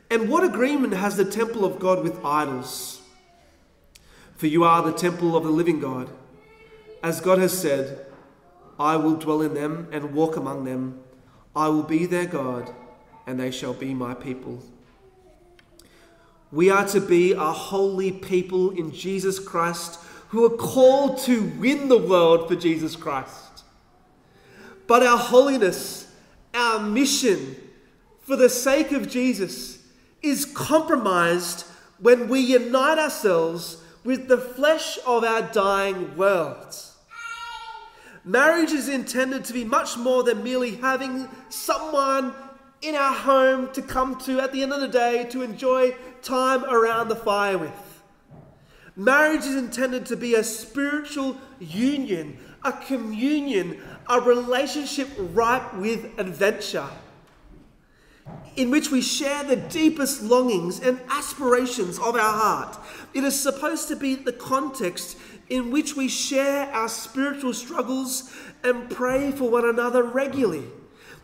And 0.10 0.30
what 0.30 0.44
agreement 0.44 0.94
has 0.94 1.18
the 1.18 1.26
temple 1.26 1.64
of 1.64 1.80
God 1.80 2.04
with 2.04 2.24
idols? 2.26 2.97
For 4.38 4.48
you 4.48 4.64
are 4.64 4.84
the 4.84 4.94
temple 4.94 5.36
of 5.36 5.44
the 5.44 5.50
living 5.50 5.80
God. 5.80 6.10
As 7.04 7.22
God 7.22 7.40
has 7.40 7.58
said, 7.58 8.06
I 8.80 8.96
will 8.96 9.16
dwell 9.16 9.42
in 9.42 9.56
them 9.56 9.88
and 9.92 10.14
walk 10.14 10.36
among 10.36 10.64
them. 10.64 11.00
I 11.56 11.70
will 11.70 11.84
be 11.84 12.06
their 12.06 12.28
God, 12.28 12.72
and 13.26 13.40
they 13.40 13.50
shall 13.50 13.74
be 13.74 13.96
my 13.96 14.14
people. 14.14 14.64
We 16.52 16.70
are 16.70 16.88
to 16.90 17.02
be 17.02 17.34
a 17.34 17.52
holy 17.52 18.12
people 18.12 18.70
in 18.72 18.92
Jesus 18.92 19.40
Christ 19.40 20.00
who 20.30 20.46
are 20.46 20.56
called 20.56 21.18
to 21.20 21.44
win 21.58 21.90
the 21.90 21.98
world 21.98 22.48
for 22.48 22.56
Jesus 22.56 22.96
Christ. 22.96 23.64
But 24.86 25.02
our 25.04 25.18
holiness, 25.18 26.14
our 26.54 26.80
mission 26.80 27.56
for 28.22 28.36
the 28.36 28.50
sake 28.50 28.92
of 28.92 29.10
Jesus, 29.10 29.80
is 30.22 30.46
compromised 30.46 31.66
when 32.00 32.28
we 32.28 32.40
unite 32.42 33.00
ourselves 33.00 33.84
with 34.08 34.30
the 34.30 34.38
flesh 34.38 34.98
of 35.06 35.26
our 35.26 35.42
dying 35.52 36.16
world. 36.16 36.74
Marriage 38.24 38.72
is 38.72 38.88
intended 38.88 39.44
to 39.44 39.52
be 39.52 39.66
much 39.66 39.98
more 39.98 40.24
than 40.24 40.42
merely 40.46 40.76
having 40.76 41.28
someone 41.50 42.34
in 42.82 42.96
our 42.96 43.14
home 43.14 43.70
to 43.74 43.82
come 43.82 44.18
to 44.18 44.40
at 44.40 44.54
the 44.54 44.64
end 44.64 44.72
of 44.72 44.80
the 44.80 44.88
day 44.88 45.26
to 45.26 45.42
enjoy 45.42 45.94
time 46.22 46.64
around 46.64 47.10
the 47.10 47.18
fire 47.18 47.58
with. 47.58 48.02
Marriage 48.96 49.44
is 49.44 49.56
intended 49.56 50.06
to 50.06 50.16
be 50.16 50.36
a 50.36 50.44
spiritual 50.44 51.36
union, 51.60 52.38
a 52.64 52.72
communion, 52.72 53.78
a 54.08 54.22
relationship 54.22 55.10
ripe 55.18 55.74
with 55.74 56.18
adventure, 56.18 56.88
in 58.56 58.72
which 58.72 58.90
we 58.90 59.02
share 59.02 59.44
the 59.44 59.56
deepest 59.56 60.24
longings 60.24 60.80
and 60.80 61.00
aspirations 61.10 62.00
of 62.00 62.16
our 62.16 62.34
heart. 62.34 62.78
It 63.14 63.24
is 63.24 63.40
supposed 63.40 63.88
to 63.90 63.96
be 63.96 64.16
the 64.16 64.34
context 64.34 65.18
in 65.50 65.72
which 65.72 65.96
we 65.96 66.08
share 66.08 66.70
our 66.74 66.90
spiritual 66.90 67.54
struggles 67.54 68.34
and 68.64 68.90
pray 68.90 69.32
for 69.32 69.50
one 69.50 69.70
another 69.70 70.04
regularly. 70.04 70.66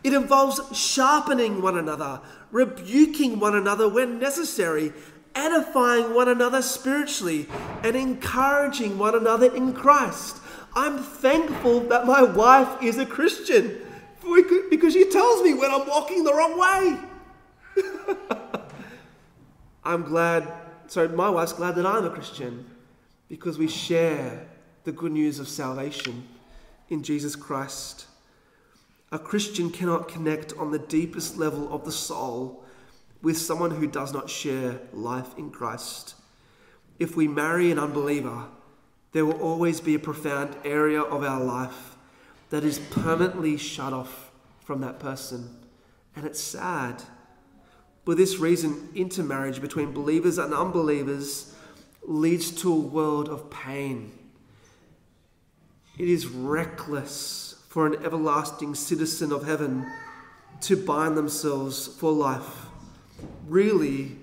It 0.04 0.12
involves 0.12 0.60
sharpening 0.78 1.60
one 1.60 1.76
another, 1.76 2.20
rebuking 2.52 3.40
one 3.40 3.56
another 3.56 3.88
when 3.88 4.18
necessary, 4.18 4.92
edifying 5.34 6.14
one 6.14 6.28
another 6.28 6.62
spiritually, 6.62 7.48
and 7.82 7.96
encouraging 7.96 8.96
one 8.96 9.14
another 9.14 9.54
in 9.54 9.72
Christ. 9.72 10.36
I'm 10.76 10.98
thankful 10.98 11.80
that 11.88 12.06
my 12.06 12.22
wife 12.22 12.82
is 12.82 12.98
a 12.98 13.06
Christian 13.06 13.80
because 14.70 14.92
she 14.92 15.04
tells 15.04 15.42
me 15.42 15.54
when 15.54 15.70
I'm 15.70 15.86
walking 15.86 16.24
the 16.24 16.32
wrong 16.32 16.58
way. 16.58 16.98
I'm 19.84 20.02
glad, 20.02 20.52
sorry, 20.86 21.08
my 21.08 21.28
wife's 21.28 21.52
glad 21.52 21.74
that 21.76 21.86
I'm 21.86 22.04
a 22.04 22.10
Christian 22.10 22.66
because 23.28 23.58
we 23.58 23.68
share 23.68 24.46
the 24.84 24.92
good 24.92 25.12
news 25.12 25.38
of 25.38 25.48
salvation 25.48 26.26
in 26.88 27.02
Jesus 27.02 27.36
Christ. 27.36 28.06
A 29.12 29.18
Christian 29.18 29.70
cannot 29.70 30.08
connect 30.08 30.52
on 30.54 30.70
the 30.70 30.78
deepest 30.78 31.36
level 31.36 31.72
of 31.72 31.84
the 31.84 31.92
soul 31.92 32.64
with 33.22 33.38
someone 33.38 33.70
who 33.72 33.86
does 33.86 34.12
not 34.12 34.28
share 34.28 34.80
life 34.92 35.36
in 35.38 35.50
Christ. 35.50 36.14
If 36.98 37.16
we 37.16 37.28
marry 37.28 37.70
an 37.70 37.78
unbeliever, 37.78 38.44
there 39.12 39.24
will 39.24 39.40
always 39.40 39.80
be 39.80 39.94
a 39.94 39.98
profound 39.98 40.56
area 40.64 41.00
of 41.00 41.22
our 41.22 41.42
life 41.42 41.93
that 42.54 42.62
is 42.62 42.78
permanently 42.78 43.56
shut 43.56 43.92
off 43.92 44.30
from 44.60 44.80
that 44.80 45.00
person. 45.00 45.56
And 46.14 46.24
it's 46.24 46.40
sad. 46.40 47.02
For 48.04 48.14
this 48.14 48.38
reason, 48.38 48.90
intermarriage 48.94 49.60
between 49.60 49.90
believers 49.90 50.38
and 50.38 50.54
unbelievers 50.54 51.52
leads 52.04 52.52
to 52.62 52.72
a 52.72 52.78
world 52.78 53.28
of 53.28 53.50
pain. 53.50 54.12
It 55.98 56.08
is 56.08 56.28
reckless 56.28 57.60
for 57.68 57.88
an 57.88 57.96
everlasting 58.04 58.76
citizen 58.76 59.32
of 59.32 59.44
heaven 59.44 59.90
to 60.60 60.76
bind 60.76 61.16
themselves 61.16 61.88
for 61.88 62.12
life, 62.12 62.66
really, 63.48 64.18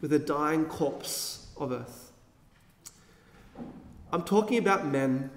with 0.00 0.14
a 0.14 0.18
dying 0.18 0.64
corpse 0.64 1.48
of 1.58 1.72
earth. 1.72 2.12
I'm 4.10 4.22
talking 4.22 4.56
about 4.56 4.86
men 4.86 5.30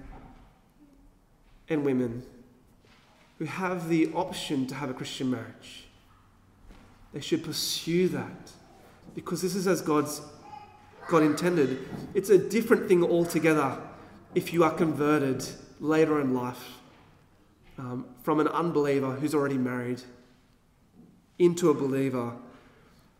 and 1.72 1.84
women 1.84 2.22
who 3.38 3.44
have 3.44 3.88
the 3.88 4.12
option 4.12 4.66
to 4.66 4.74
have 4.74 4.90
a 4.90 4.94
Christian 4.94 5.30
marriage. 5.30 5.86
They 7.12 7.20
should 7.20 7.44
pursue 7.44 8.08
that 8.08 8.52
because 9.14 9.42
this 9.42 9.54
is 9.54 9.66
as 9.66 9.82
God's 9.82 10.22
God 11.08 11.22
intended. 11.22 11.86
It's 12.14 12.30
a 12.30 12.38
different 12.38 12.88
thing 12.88 13.02
altogether 13.04 13.78
if 14.34 14.52
you 14.52 14.64
are 14.64 14.70
converted 14.70 15.44
later 15.80 16.20
in 16.20 16.34
life 16.34 16.78
um, 17.78 18.06
from 18.22 18.40
an 18.40 18.48
unbeliever 18.48 19.12
who's 19.12 19.34
already 19.34 19.58
married 19.58 20.00
into 21.38 21.70
a 21.70 21.74
believer. 21.74 22.32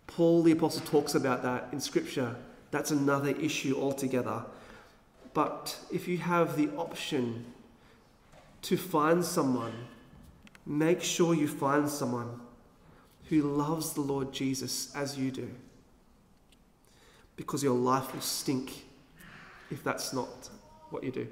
Paul 0.07 0.43
the 0.43 0.53
Apostle 0.53 0.87
talks 0.87 1.15
about 1.15 1.43
that 1.43 1.69
in 1.73 1.81
Scripture. 1.81 2.37
That's 2.71 2.91
another 2.91 3.31
issue 3.31 3.77
altogether. 3.79 4.45
But 5.35 5.79
if 5.91 6.07
you 6.07 6.19
have 6.19 6.57
the 6.57 6.71
option 6.77 7.45
to 8.63 8.77
find 8.77 9.25
someone, 9.25 9.73
make 10.65 11.03
sure 11.03 11.35
you 11.35 11.49
find 11.49 11.89
someone 11.89 12.41
who 13.29 13.43
loves 13.43 13.93
the 13.93 14.01
Lord 14.01 14.33
Jesus 14.33 14.95
as 14.95 15.19
you 15.19 15.31
do 15.31 15.51
because 17.37 17.63
your 17.63 17.77
life 17.77 18.13
will 18.13 18.21
stink 18.21 18.85
if 19.71 19.83
that's 19.83 20.13
not 20.13 20.51
what 20.91 21.03
you 21.03 21.11
do. 21.11 21.27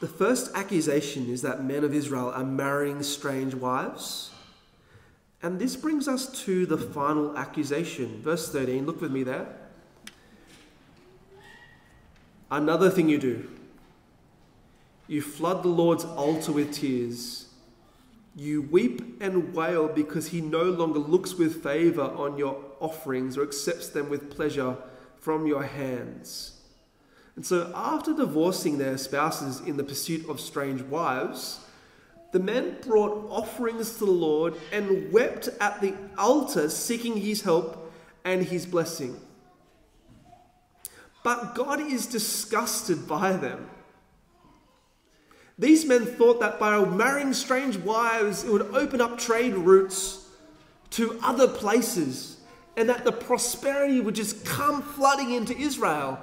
The 0.00 0.08
first 0.08 0.54
accusation 0.54 1.30
is 1.30 1.42
that 1.42 1.64
men 1.64 1.82
of 1.82 1.94
Israel 1.94 2.30
are 2.34 2.44
marrying 2.44 3.02
strange 3.02 3.54
wives. 3.54 4.30
And 5.42 5.58
this 5.58 5.76
brings 5.76 6.08
us 6.08 6.26
to 6.44 6.66
the 6.66 6.78
final 6.78 7.36
accusation. 7.36 8.20
Verse 8.22 8.50
13, 8.50 8.86
look 8.86 9.00
with 9.00 9.10
me 9.10 9.22
there. 9.22 9.46
Another 12.50 12.90
thing 12.90 13.08
you 13.08 13.18
do 13.18 13.48
you 15.06 15.22
flood 15.22 15.62
the 15.62 15.68
Lord's 15.68 16.04
altar 16.04 16.52
with 16.52 16.72
tears 16.72 17.44
you 18.36 18.62
weep 18.62 19.22
and 19.22 19.54
wail 19.54 19.88
because 19.88 20.28
he 20.28 20.40
no 20.40 20.64
longer 20.64 20.98
looks 20.98 21.34
with 21.34 21.62
favor 21.62 22.02
on 22.02 22.36
your 22.36 22.60
offerings 22.80 23.38
or 23.38 23.42
accepts 23.42 23.88
them 23.88 24.08
with 24.08 24.30
pleasure 24.30 24.76
from 25.20 25.46
your 25.46 25.62
hands. 25.62 26.60
And 27.36 27.46
so, 27.46 27.72
after 27.74 28.14
divorcing 28.14 28.78
their 28.78 28.98
spouses 28.98 29.60
in 29.60 29.76
the 29.76 29.84
pursuit 29.84 30.28
of 30.28 30.40
strange 30.40 30.82
wives, 30.82 31.60
the 32.32 32.40
men 32.40 32.76
brought 32.82 33.30
offerings 33.30 33.94
to 33.98 34.04
the 34.04 34.10
Lord 34.10 34.54
and 34.72 35.12
wept 35.12 35.48
at 35.60 35.80
the 35.80 35.94
altar, 36.18 36.68
seeking 36.68 37.16
his 37.16 37.42
help 37.42 37.92
and 38.24 38.42
his 38.42 38.66
blessing. 38.66 39.20
But 41.22 41.54
God 41.54 41.80
is 41.80 42.06
disgusted 42.06 43.08
by 43.08 43.32
them. 43.32 43.70
These 45.58 45.84
men 45.86 46.04
thought 46.04 46.40
that 46.40 46.58
by 46.58 46.84
marrying 46.84 47.32
strange 47.32 47.76
wives, 47.76 48.44
it 48.44 48.50
would 48.50 48.74
open 48.74 49.00
up 49.00 49.18
trade 49.18 49.54
routes 49.54 50.26
to 50.90 51.18
other 51.22 51.46
places 51.46 52.38
and 52.76 52.88
that 52.88 53.04
the 53.04 53.12
prosperity 53.12 54.00
would 54.00 54.14
just 54.14 54.44
come 54.44 54.82
flooding 54.82 55.32
into 55.32 55.56
Israel. 55.56 56.18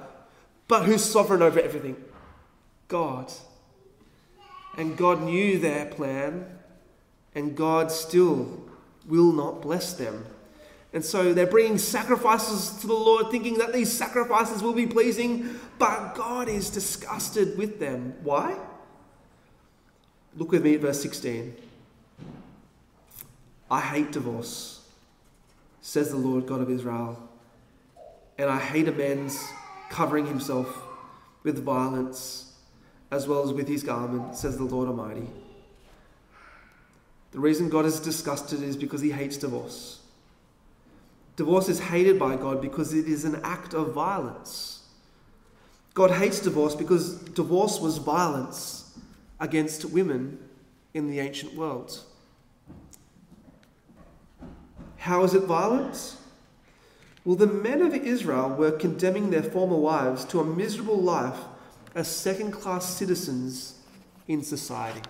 But 0.68 0.84
who's 0.84 1.04
sovereign 1.04 1.42
over 1.42 1.60
everything? 1.60 1.96
God. 2.88 3.32
And 4.76 4.96
God 4.96 5.22
knew 5.22 5.58
their 5.58 5.86
plan, 5.86 6.46
and 7.34 7.56
God 7.56 7.90
still 7.90 8.62
will 9.06 9.32
not 9.32 9.62
bless 9.62 9.94
them. 9.94 10.26
And 10.94 11.04
so 11.04 11.32
they're 11.32 11.46
bringing 11.46 11.78
sacrifices 11.78 12.78
to 12.80 12.86
the 12.86 12.92
Lord, 12.92 13.30
thinking 13.30 13.58
that 13.58 13.72
these 13.72 13.90
sacrifices 13.90 14.62
will 14.62 14.74
be 14.74 14.86
pleasing, 14.86 15.58
but 15.78 16.14
God 16.14 16.48
is 16.48 16.68
disgusted 16.68 17.56
with 17.56 17.80
them. 17.80 18.14
Why? 18.22 18.58
Look 20.36 20.50
with 20.52 20.64
me 20.64 20.74
at 20.74 20.80
verse 20.80 21.00
16. 21.02 21.54
I 23.70 23.80
hate 23.80 24.12
divorce, 24.12 24.86
says 25.80 26.10
the 26.10 26.16
Lord 26.16 26.46
God 26.46 26.60
of 26.60 26.70
Israel, 26.70 27.18
and 28.38 28.48
I 28.48 28.58
hate 28.58 28.88
a 28.88 28.92
man's 28.92 29.42
covering 29.90 30.26
himself 30.26 30.82
with 31.42 31.62
violence 31.62 32.52
as 33.10 33.28
well 33.28 33.42
as 33.42 33.52
with 33.52 33.68
his 33.68 33.82
garment, 33.82 34.34
says 34.36 34.56
the 34.56 34.64
Lord 34.64 34.88
Almighty. 34.88 35.26
The 37.32 37.40
reason 37.40 37.68
God 37.68 37.84
is 37.84 38.00
disgusted 38.00 38.62
is 38.62 38.76
because 38.76 39.02
he 39.02 39.10
hates 39.10 39.36
divorce. 39.36 40.00
Divorce 41.36 41.68
is 41.68 41.80
hated 41.80 42.18
by 42.18 42.36
God 42.36 42.60
because 42.62 42.94
it 42.94 43.06
is 43.06 43.24
an 43.24 43.40
act 43.42 43.74
of 43.74 43.92
violence. 43.92 44.86
God 45.94 46.10
hates 46.10 46.40
divorce 46.40 46.74
because 46.74 47.16
divorce 47.16 47.80
was 47.80 47.98
violence 47.98 48.81
against 49.42 49.84
women 49.84 50.38
in 50.94 51.10
the 51.10 51.18
ancient 51.18 51.54
world. 51.54 52.00
How 54.98 55.24
is 55.24 55.34
it 55.34 55.42
violence? 55.42 56.16
Well, 57.24 57.34
the 57.34 57.48
men 57.48 57.82
of 57.82 57.92
Israel 57.92 58.50
were 58.50 58.70
condemning 58.70 59.30
their 59.30 59.42
former 59.42 59.76
wives 59.76 60.24
to 60.26 60.38
a 60.38 60.44
miserable 60.44 60.96
life 60.96 61.38
as 61.92 62.06
second 62.06 62.52
class 62.52 62.86
citizens 62.86 63.80
in 64.28 64.44
society. 64.44 65.02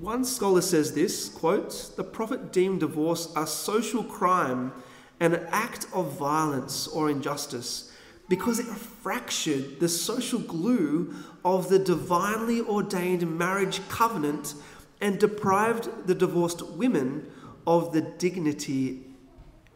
One 0.00 0.24
scholar 0.24 0.62
says 0.62 0.94
this 0.94 1.28
quote, 1.28 1.92
the 1.96 2.04
prophet 2.04 2.52
deemed 2.52 2.80
divorce 2.80 3.32
a 3.36 3.46
social 3.46 4.02
crime 4.02 4.72
an 5.20 5.46
act 5.50 5.86
of 5.92 6.18
violence 6.18 6.88
or 6.88 7.10
injustice 7.10 7.89
because 8.30 8.60
it 8.60 8.66
fractured 8.66 9.80
the 9.80 9.88
social 9.88 10.38
glue 10.38 11.12
of 11.44 11.68
the 11.68 11.80
divinely 11.80 12.60
ordained 12.60 13.28
marriage 13.36 13.86
covenant 13.88 14.54
and 15.00 15.18
deprived 15.18 16.06
the 16.06 16.14
divorced 16.14 16.62
women 16.62 17.28
of 17.66 17.92
the 17.92 18.00
dignity 18.00 19.02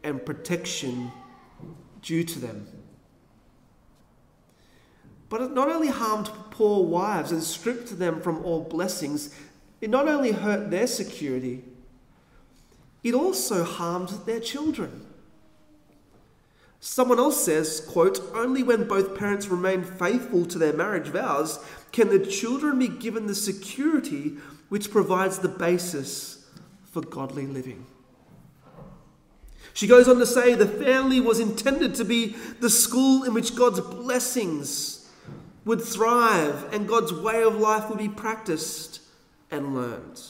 and 0.04 0.24
protection 0.24 1.10
due 2.00 2.22
to 2.22 2.38
them. 2.38 2.68
But 5.28 5.40
it 5.40 5.52
not 5.52 5.68
only 5.68 5.88
harmed 5.88 6.30
poor 6.52 6.84
wives 6.84 7.32
and 7.32 7.42
stripped 7.42 7.98
them 7.98 8.20
from 8.20 8.44
all 8.44 8.60
blessings, 8.60 9.34
it 9.80 9.90
not 9.90 10.06
only 10.06 10.30
hurt 10.30 10.70
their 10.70 10.86
security, 10.86 11.64
it 13.02 13.14
also 13.14 13.64
harmed 13.64 14.10
their 14.26 14.38
children. 14.38 15.06
Someone 16.86 17.18
else 17.18 17.42
says, 17.42 17.80
quote, 17.80 18.20
only 18.34 18.62
when 18.62 18.86
both 18.86 19.16
parents 19.16 19.48
remain 19.48 19.82
faithful 19.82 20.44
to 20.44 20.58
their 20.58 20.74
marriage 20.74 21.06
vows 21.06 21.58
can 21.92 22.10
the 22.10 22.18
children 22.18 22.78
be 22.78 22.88
given 22.88 23.26
the 23.26 23.34
security 23.34 24.36
which 24.68 24.90
provides 24.90 25.38
the 25.38 25.48
basis 25.48 26.44
for 26.92 27.00
godly 27.00 27.46
living. 27.46 27.86
She 29.72 29.86
goes 29.86 30.08
on 30.08 30.18
to 30.18 30.26
say 30.26 30.54
the 30.54 30.66
family 30.66 31.22
was 31.22 31.40
intended 31.40 31.94
to 31.94 32.04
be 32.04 32.36
the 32.60 32.68
school 32.68 33.24
in 33.24 33.32
which 33.32 33.56
God's 33.56 33.80
blessings 33.80 35.10
would 35.64 35.80
thrive 35.80 36.70
and 36.70 36.86
God's 36.86 37.14
way 37.14 37.42
of 37.44 37.56
life 37.56 37.88
would 37.88 37.98
be 37.98 38.10
practiced 38.10 39.00
and 39.50 39.74
learned. 39.74 40.20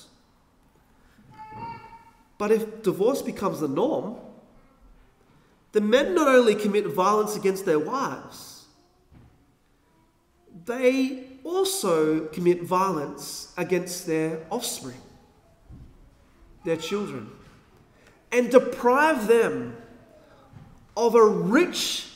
But 2.38 2.52
if 2.52 2.84
divorce 2.84 3.22
becomes 3.22 3.58
the 3.58 3.66
norm, 3.66 4.18
the 5.74 5.80
men 5.80 6.14
not 6.14 6.28
only 6.28 6.54
commit 6.54 6.86
violence 6.86 7.34
against 7.34 7.66
their 7.66 7.80
wives, 7.80 8.66
they 10.66 11.24
also 11.42 12.26
commit 12.26 12.62
violence 12.62 13.52
against 13.56 14.06
their 14.06 14.38
offspring, 14.50 15.00
their 16.64 16.76
children, 16.76 17.28
and 18.30 18.50
deprive 18.52 19.26
them 19.26 19.76
of 20.96 21.16
a 21.16 21.26
rich, 21.26 22.06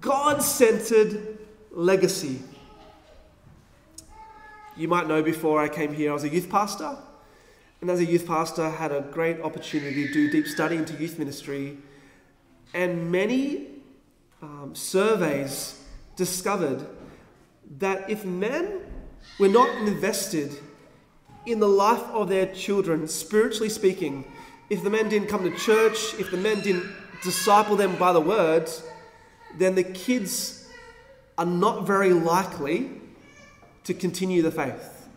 God 0.00 0.42
centered 0.42 1.38
legacy. 1.70 2.42
You 4.76 4.88
might 4.88 5.06
know 5.06 5.22
before 5.22 5.62
I 5.62 5.68
came 5.68 5.94
here, 5.94 6.10
I 6.10 6.14
was 6.14 6.24
a 6.24 6.28
youth 6.28 6.50
pastor. 6.50 6.96
And 7.80 7.88
as 7.88 8.00
a 8.00 8.04
youth 8.04 8.26
pastor, 8.26 8.62
I 8.62 8.70
had 8.70 8.90
a 8.90 9.02
great 9.12 9.40
opportunity 9.42 10.08
to 10.08 10.12
do 10.12 10.30
deep 10.32 10.48
study 10.48 10.74
into 10.74 10.94
youth 11.00 11.20
ministry. 11.20 11.78
And 12.74 13.12
many 13.12 13.68
um, 14.42 14.72
surveys 14.74 15.80
discovered 16.16 16.84
that 17.78 18.10
if 18.10 18.24
men 18.24 18.80
were 19.38 19.48
not 19.48 19.68
invested 19.86 20.52
in 21.46 21.60
the 21.60 21.68
life 21.68 22.02
of 22.12 22.28
their 22.28 22.46
children, 22.46 23.06
spiritually 23.06 23.68
speaking, 23.68 24.24
if 24.70 24.82
the 24.82 24.90
men 24.90 25.08
didn't 25.08 25.28
come 25.28 25.44
to 25.44 25.56
church, 25.56 26.14
if 26.18 26.30
the 26.30 26.36
men 26.36 26.60
didn't 26.60 26.86
disciple 27.22 27.76
them 27.76 27.96
by 27.96 28.12
the 28.12 28.20
word, 28.20 28.68
then 29.56 29.76
the 29.76 29.84
kids 29.84 30.68
are 31.38 31.46
not 31.46 31.86
very 31.86 32.12
likely 32.12 32.90
to 33.84 33.94
continue 33.94 34.42
the 34.42 34.50
faith. 34.50 35.08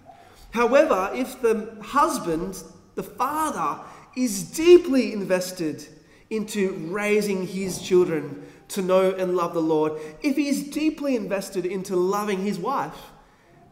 However, 0.51 1.11
if 1.13 1.41
the 1.41 1.77
husband, 1.81 2.61
the 2.95 3.03
father, 3.03 3.83
is 4.15 4.43
deeply 4.51 5.13
invested 5.13 5.87
into 6.29 6.73
raising 6.89 7.47
his 7.47 7.81
children 7.81 8.45
to 8.69 8.81
know 8.81 9.11
and 9.11 9.35
love 9.35 9.53
the 9.53 9.61
Lord, 9.61 9.93
if 10.21 10.35
he's 10.35 10.69
deeply 10.69 11.15
invested 11.15 11.65
into 11.65 11.95
loving 11.95 12.43
his 12.43 12.59
wife, 12.59 13.11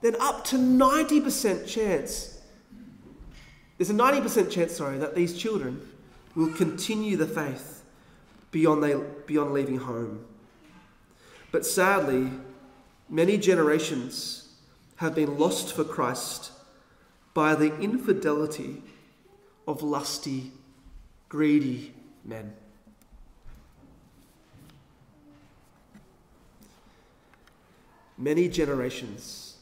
then 0.02 0.15
up 0.20 0.46
to 0.46 0.58
90% 0.58 1.68
chance, 1.68 2.39
there's 3.78 3.89
a 3.89 3.94
90% 3.94 4.50
chance, 4.50 4.74
sorry, 4.74 4.98
that 5.00 5.15
these 5.15 5.38
children 5.38 5.82
will 6.36 6.54
continue 6.54 7.18
the 7.18 7.28
faith 7.28 7.84
beyond, 8.52 8.84
they, 8.84 8.96
beyond 9.26 9.52
leaving 9.52 9.78
home. 9.78 10.26
But 11.52 11.65
sadly, 11.65 12.32
many 13.10 13.38
generations 13.38 14.54
have 14.98 15.13
been 15.13 15.38
lost 15.38 15.74
for 15.74 15.84
Christ 15.84 16.52
by 17.34 17.54
the 17.54 17.78
infidelity 17.80 18.82
of 19.68 19.84
lusty, 19.84 20.52
greedy 21.28 21.94
men. 22.26 22.54
Many 28.18 28.48
generations 28.48 29.58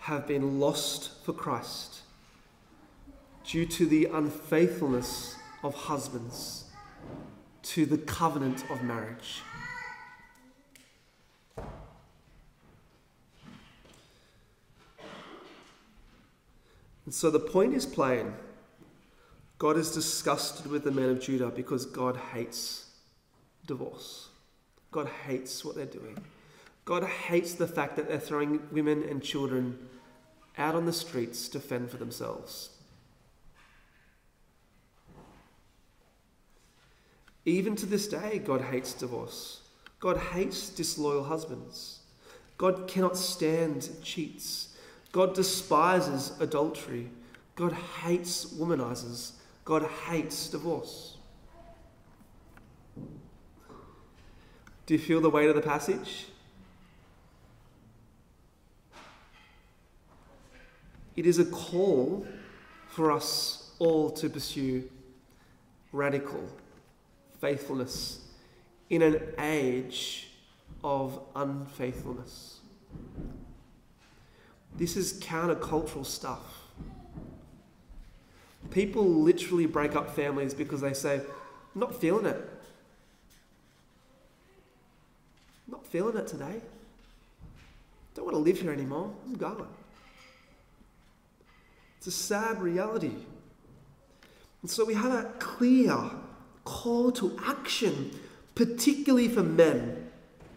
have 0.00 0.26
been 0.26 0.60
lost 0.60 1.24
for 1.24 1.32
Christ 1.32 2.02
due 3.46 3.66
to 3.66 3.86
the 3.86 4.06
unfaithfulness 4.06 5.36
of 5.62 5.74
husbands 5.74 6.64
to 7.62 7.86
the 7.86 7.98
covenant 7.98 8.64
of 8.70 8.82
marriage. 8.82 9.40
And 17.06 17.14
so 17.14 17.30
the 17.30 17.40
point 17.40 17.74
is 17.74 17.86
plain. 17.86 18.34
God 19.58 19.76
is 19.76 19.92
disgusted 19.92 20.66
with 20.66 20.84
the 20.84 20.90
men 20.90 21.10
of 21.10 21.20
Judah 21.20 21.50
because 21.50 21.86
God 21.86 22.16
hates 22.16 22.90
divorce. 23.66 24.28
God 24.90 25.08
hates 25.26 25.64
what 25.64 25.74
they're 25.74 25.86
doing. 25.86 26.18
God 26.84 27.04
hates 27.04 27.54
the 27.54 27.66
fact 27.66 27.96
that 27.96 28.08
they're 28.08 28.18
throwing 28.18 28.60
women 28.70 29.02
and 29.02 29.22
children 29.22 29.78
out 30.58 30.74
on 30.74 30.86
the 30.86 30.92
streets 30.92 31.48
to 31.48 31.60
fend 31.60 31.90
for 31.90 31.96
themselves. 31.96 32.70
Even 37.44 37.76
to 37.76 37.86
this 37.86 38.08
day, 38.08 38.40
God 38.44 38.60
hates 38.60 38.92
divorce. 38.94 39.60
God 40.00 40.16
hates 40.16 40.68
disloyal 40.68 41.24
husbands. 41.24 42.00
God 42.56 42.86
cannot 42.86 43.16
stand 43.16 43.88
cheats. 44.02 44.76
God 45.12 45.34
despises 45.34 46.32
adultery. 46.40 47.10
God 47.56 47.72
hates 47.72 48.44
womanizers. 48.54 49.32
God 49.64 49.82
hates 50.08 50.48
divorce. 50.48 51.16
Do 54.86 54.94
you 54.94 55.00
feel 55.00 55.20
the 55.20 55.30
weight 55.30 55.48
of 55.48 55.56
the 55.56 55.62
passage? 55.62 56.26
It 61.16 61.26
is 61.26 61.38
a 61.38 61.44
call 61.44 62.26
for 62.88 63.10
us 63.10 63.70
all 63.78 64.10
to 64.10 64.28
pursue 64.28 64.88
radical 65.92 66.48
faithfulness 67.40 68.20
in 68.90 69.00
an 69.00 69.20
age 69.38 70.28
of 70.82 71.20
unfaithfulness. 71.34 72.60
This 74.76 74.96
is 74.96 75.20
countercultural 75.20 76.04
stuff. 76.04 76.63
People 78.70 79.04
literally 79.04 79.66
break 79.66 79.94
up 79.94 80.14
families 80.14 80.54
because 80.54 80.80
they 80.80 80.94
say, 80.94 81.20
not 81.74 81.94
feeling 82.00 82.26
it. 82.26 82.50
Not 85.66 85.86
feeling 85.86 86.16
it 86.16 86.26
today. 86.26 86.60
Don't 88.14 88.24
want 88.24 88.34
to 88.36 88.40
live 88.40 88.60
here 88.60 88.72
anymore. 88.72 89.10
I'm 89.26 89.34
going. 89.34 89.66
It's 91.98 92.06
a 92.06 92.10
sad 92.10 92.60
reality. 92.60 93.12
And 94.62 94.70
so 94.70 94.84
we 94.84 94.94
have 94.94 95.12
a 95.12 95.30
clear 95.38 96.10
call 96.64 97.12
to 97.12 97.38
action, 97.44 98.10
particularly 98.54 99.28
for 99.28 99.42
men. 99.42 100.10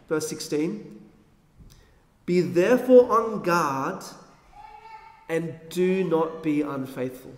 Verse 0.07 0.27
16 0.27 1.01
Be 2.25 2.41
therefore 2.41 3.11
on 3.11 3.41
guard 3.43 4.03
and 5.29 5.59
do 5.69 6.03
not 6.03 6.43
be 6.43 6.61
unfaithful. 6.61 7.33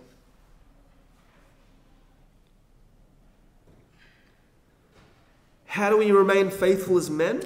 How 5.69 5.91
do 5.91 5.97
we 5.97 6.09
remain 6.09 6.49
faithful 6.49 6.97
as 6.97 7.11
men? 7.11 7.43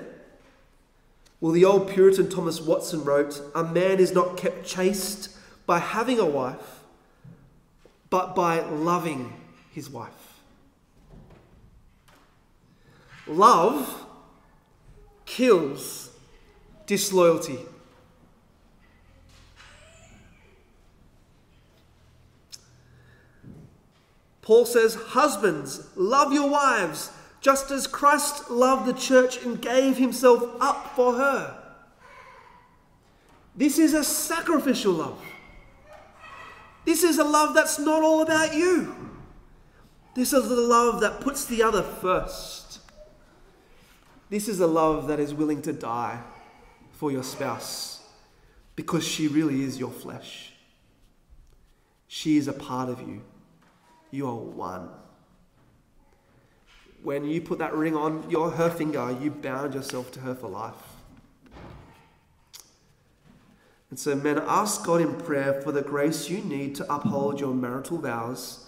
Well, 1.42 1.52
the 1.52 1.66
old 1.66 1.90
Puritan 1.90 2.30
Thomas 2.30 2.62
Watson 2.62 3.04
wrote 3.04 3.42
A 3.54 3.66
man 3.66 4.00
is 4.00 4.14
not 4.14 4.38
kept 4.38 4.66
chaste 4.66 5.30
by 5.66 5.80
having 5.80 6.20
a 6.20 6.26
wife, 6.26 6.80
but 8.10 8.34
by 8.34 8.62
loving 8.62 9.34
his 9.72 9.90
wife. 9.90 10.40
Love 13.28 14.06
kills 15.26 16.10
disloyalty. 16.86 17.60
Paul 24.42 24.66
says, 24.66 24.96
Husbands, 24.96 25.90
love 25.98 26.32
your 26.32 26.50
wives, 26.50 27.12
just 27.44 27.72
as 27.72 27.88
Christ 27.88 28.50
loved 28.50 28.88
the 28.88 28.94
church 28.94 29.44
and 29.44 29.62
gave 29.62 29.98
himself 29.98 30.42
up 30.62 30.96
for 30.96 31.16
her. 31.16 31.62
This 33.54 33.78
is 33.78 33.94
a 33.94 34.04
sacrificial 34.04 34.94
love. 34.94 35.22
This 36.86 37.04
is 37.04 37.20
a 37.20 37.24
love 37.24 37.54
that's 37.54 37.78
not 37.78 38.02
all 38.02 38.22
about 38.22 38.56
you. 38.56 38.96
This 40.16 40.32
is 40.32 40.50
a 40.50 40.56
love 40.56 41.02
that 41.02 41.20
puts 41.20 41.44
the 41.44 41.62
other 41.64 41.84
first. 41.84 42.80
This 44.30 44.48
is 44.48 44.62
a 44.62 44.68
love 44.68 45.08
that 45.10 45.20
is 45.20 45.34
willing 45.34 45.62
to 45.64 45.74
die 45.74 46.22
for 46.94 47.12
your 47.12 47.24
spouse 47.24 48.02
because 48.78 49.06
she 49.06 49.28
really 49.28 49.64
is 49.64 49.78
your 49.78 49.92
flesh. 49.92 50.54
She 52.08 52.38
is 52.38 52.48
a 52.48 52.54
part 52.54 52.88
of 52.88 53.02
you. 53.02 53.22
You 54.12 54.28
are 54.28 54.36
one. 54.36 54.90
When 57.04 57.26
you 57.26 57.42
put 57.42 57.60
that 57.60 57.74
ring 57.74 57.96
on 57.96 58.30
your 58.30 58.52
her 58.52 58.70
finger, 58.70 59.16
you 59.22 59.30
bound 59.30 59.74
yourself 59.74 60.12
to 60.14 60.22
her 60.22 60.34
for 60.34 60.48
life. 60.48 60.74
And 63.90 64.00
so, 64.00 64.16
men, 64.16 64.42
ask 64.48 64.84
God 64.86 65.02
in 65.02 65.14
prayer 65.14 65.62
for 65.62 65.72
the 65.72 65.84
grace 65.84 66.30
you 66.30 66.40
need 66.40 66.76
to 66.76 66.94
uphold 66.94 67.40
your 67.40 67.54
marital 67.54 68.00
vows 68.00 68.68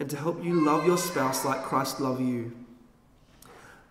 and 0.00 0.10
to 0.10 0.16
help 0.16 0.42
you 0.42 0.64
love 0.64 0.84
your 0.84 0.98
spouse 0.98 1.44
like 1.44 1.62
Christ 1.62 2.00
loved 2.00 2.20
you. 2.20 2.52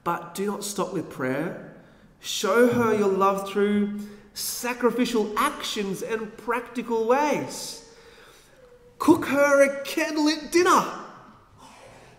But 0.04 0.36
do 0.36 0.46
not 0.46 0.64
stop 0.64 0.92
with 0.92 1.10
prayer. 1.10 1.76
Show 2.20 2.68
her 2.74 2.94
your 2.94 3.08
love 3.08 3.50
through 3.50 4.00
sacrificial 4.34 5.32
actions 5.38 6.02
and 6.02 6.36
practical 6.38 7.08
ways. 7.08 7.94
Cook 9.00 9.26
her 9.28 9.62
a 9.62 9.84
candlelit 9.86 10.52
dinner, 10.52 10.86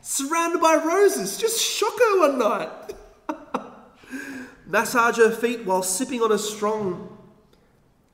surrounded 0.05 0.61
by 0.61 0.77
roses. 0.77 1.39
Just 1.39 1.61
shock 1.61 1.99
her 1.99 2.19
one 2.21 2.39
night. 2.39 2.71
Massage 4.67 5.17
her 5.17 5.31
feet 5.31 5.65
while 5.65 5.83
sipping 5.83 6.21
on 6.21 6.31
a 6.31 6.39
strong 6.39 7.11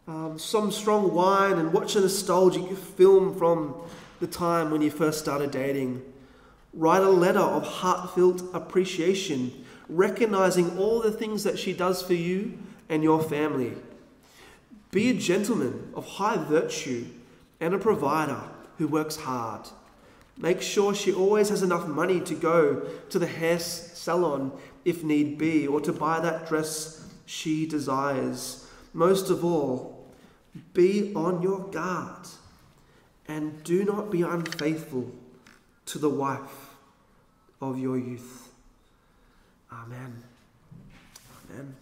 um, 0.07 0.39
some 0.41 0.73
strong 0.73 1.15
wine 1.15 1.53
and 1.53 1.73
watch 1.73 1.95
a 1.95 2.01
nostalgic 2.01 2.77
film 2.77 3.39
from 3.39 3.77
the 4.19 4.27
time 4.27 4.73
when 4.73 4.83
you 4.83 4.91
first 4.91 5.21
started 5.21 5.53
dating. 5.53 6.03
Write 6.75 7.05
a 7.05 7.11
letter 7.11 7.39
of 7.39 7.65
heartfelt 7.65 8.43
appreciation, 8.53 9.65
recognizing 9.89 10.77
all 10.79 11.01
the 11.01 11.13
things 11.13 11.45
that 11.45 11.61
she 11.61 11.73
does 11.73 12.03
for 12.03 12.15
you 12.15 12.59
and 12.89 13.05
your 13.05 13.23
family. 13.23 13.75
Be 14.91 15.11
a 15.11 15.15
gentleman 15.15 15.93
of 15.95 16.05
high 16.07 16.39
virtue 16.39 17.07
and 17.61 17.73
a 17.73 17.79
provider 17.79 18.43
who 18.79 18.89
works 18.89 19.15
hard. 19.15 19.69
Make 20.41 20.63
sure 20.63 20.95
she 20.95 21.13
always 21.13 21.51
has 21.51 21.63
enough 21.63 21.87
money 21.87 22.19
to 22.23 22.35
go 22.35 22.89
to 23.11 23.19
the 23.19 23.27
hair 23.27 23.59
salon 23.59 24.53
if 24.87 25.05
need 25.05 25.37
be, 25.37 25.67
or 25.67 25.83
to 25.83 25.93
buy 25.93 26.19
that 26.21 26.49
dress 26.49 27.07
she 27.27 27.67
desires. 27.67 28.67
Most 28.95 29.29
of 29.29 29.45
all, 29.45 30.07
be 30.73 31.13
on 31.15 31.43
your 31.43 31.61
guard 31.69 32.27
and 33.29 33.63
do 33.63 33.85
not 33.85 34.11
be 34.11 34.23
unfaithful 34.23 35.13
to 35.85 35.99
the 35.99 36.09
wife 36.09 36.75
of 37.61 37.79
your 37.79 37.99
youth. 37.99 38.49
Amen. 39.71 40.23
Amen. 41.51 41.77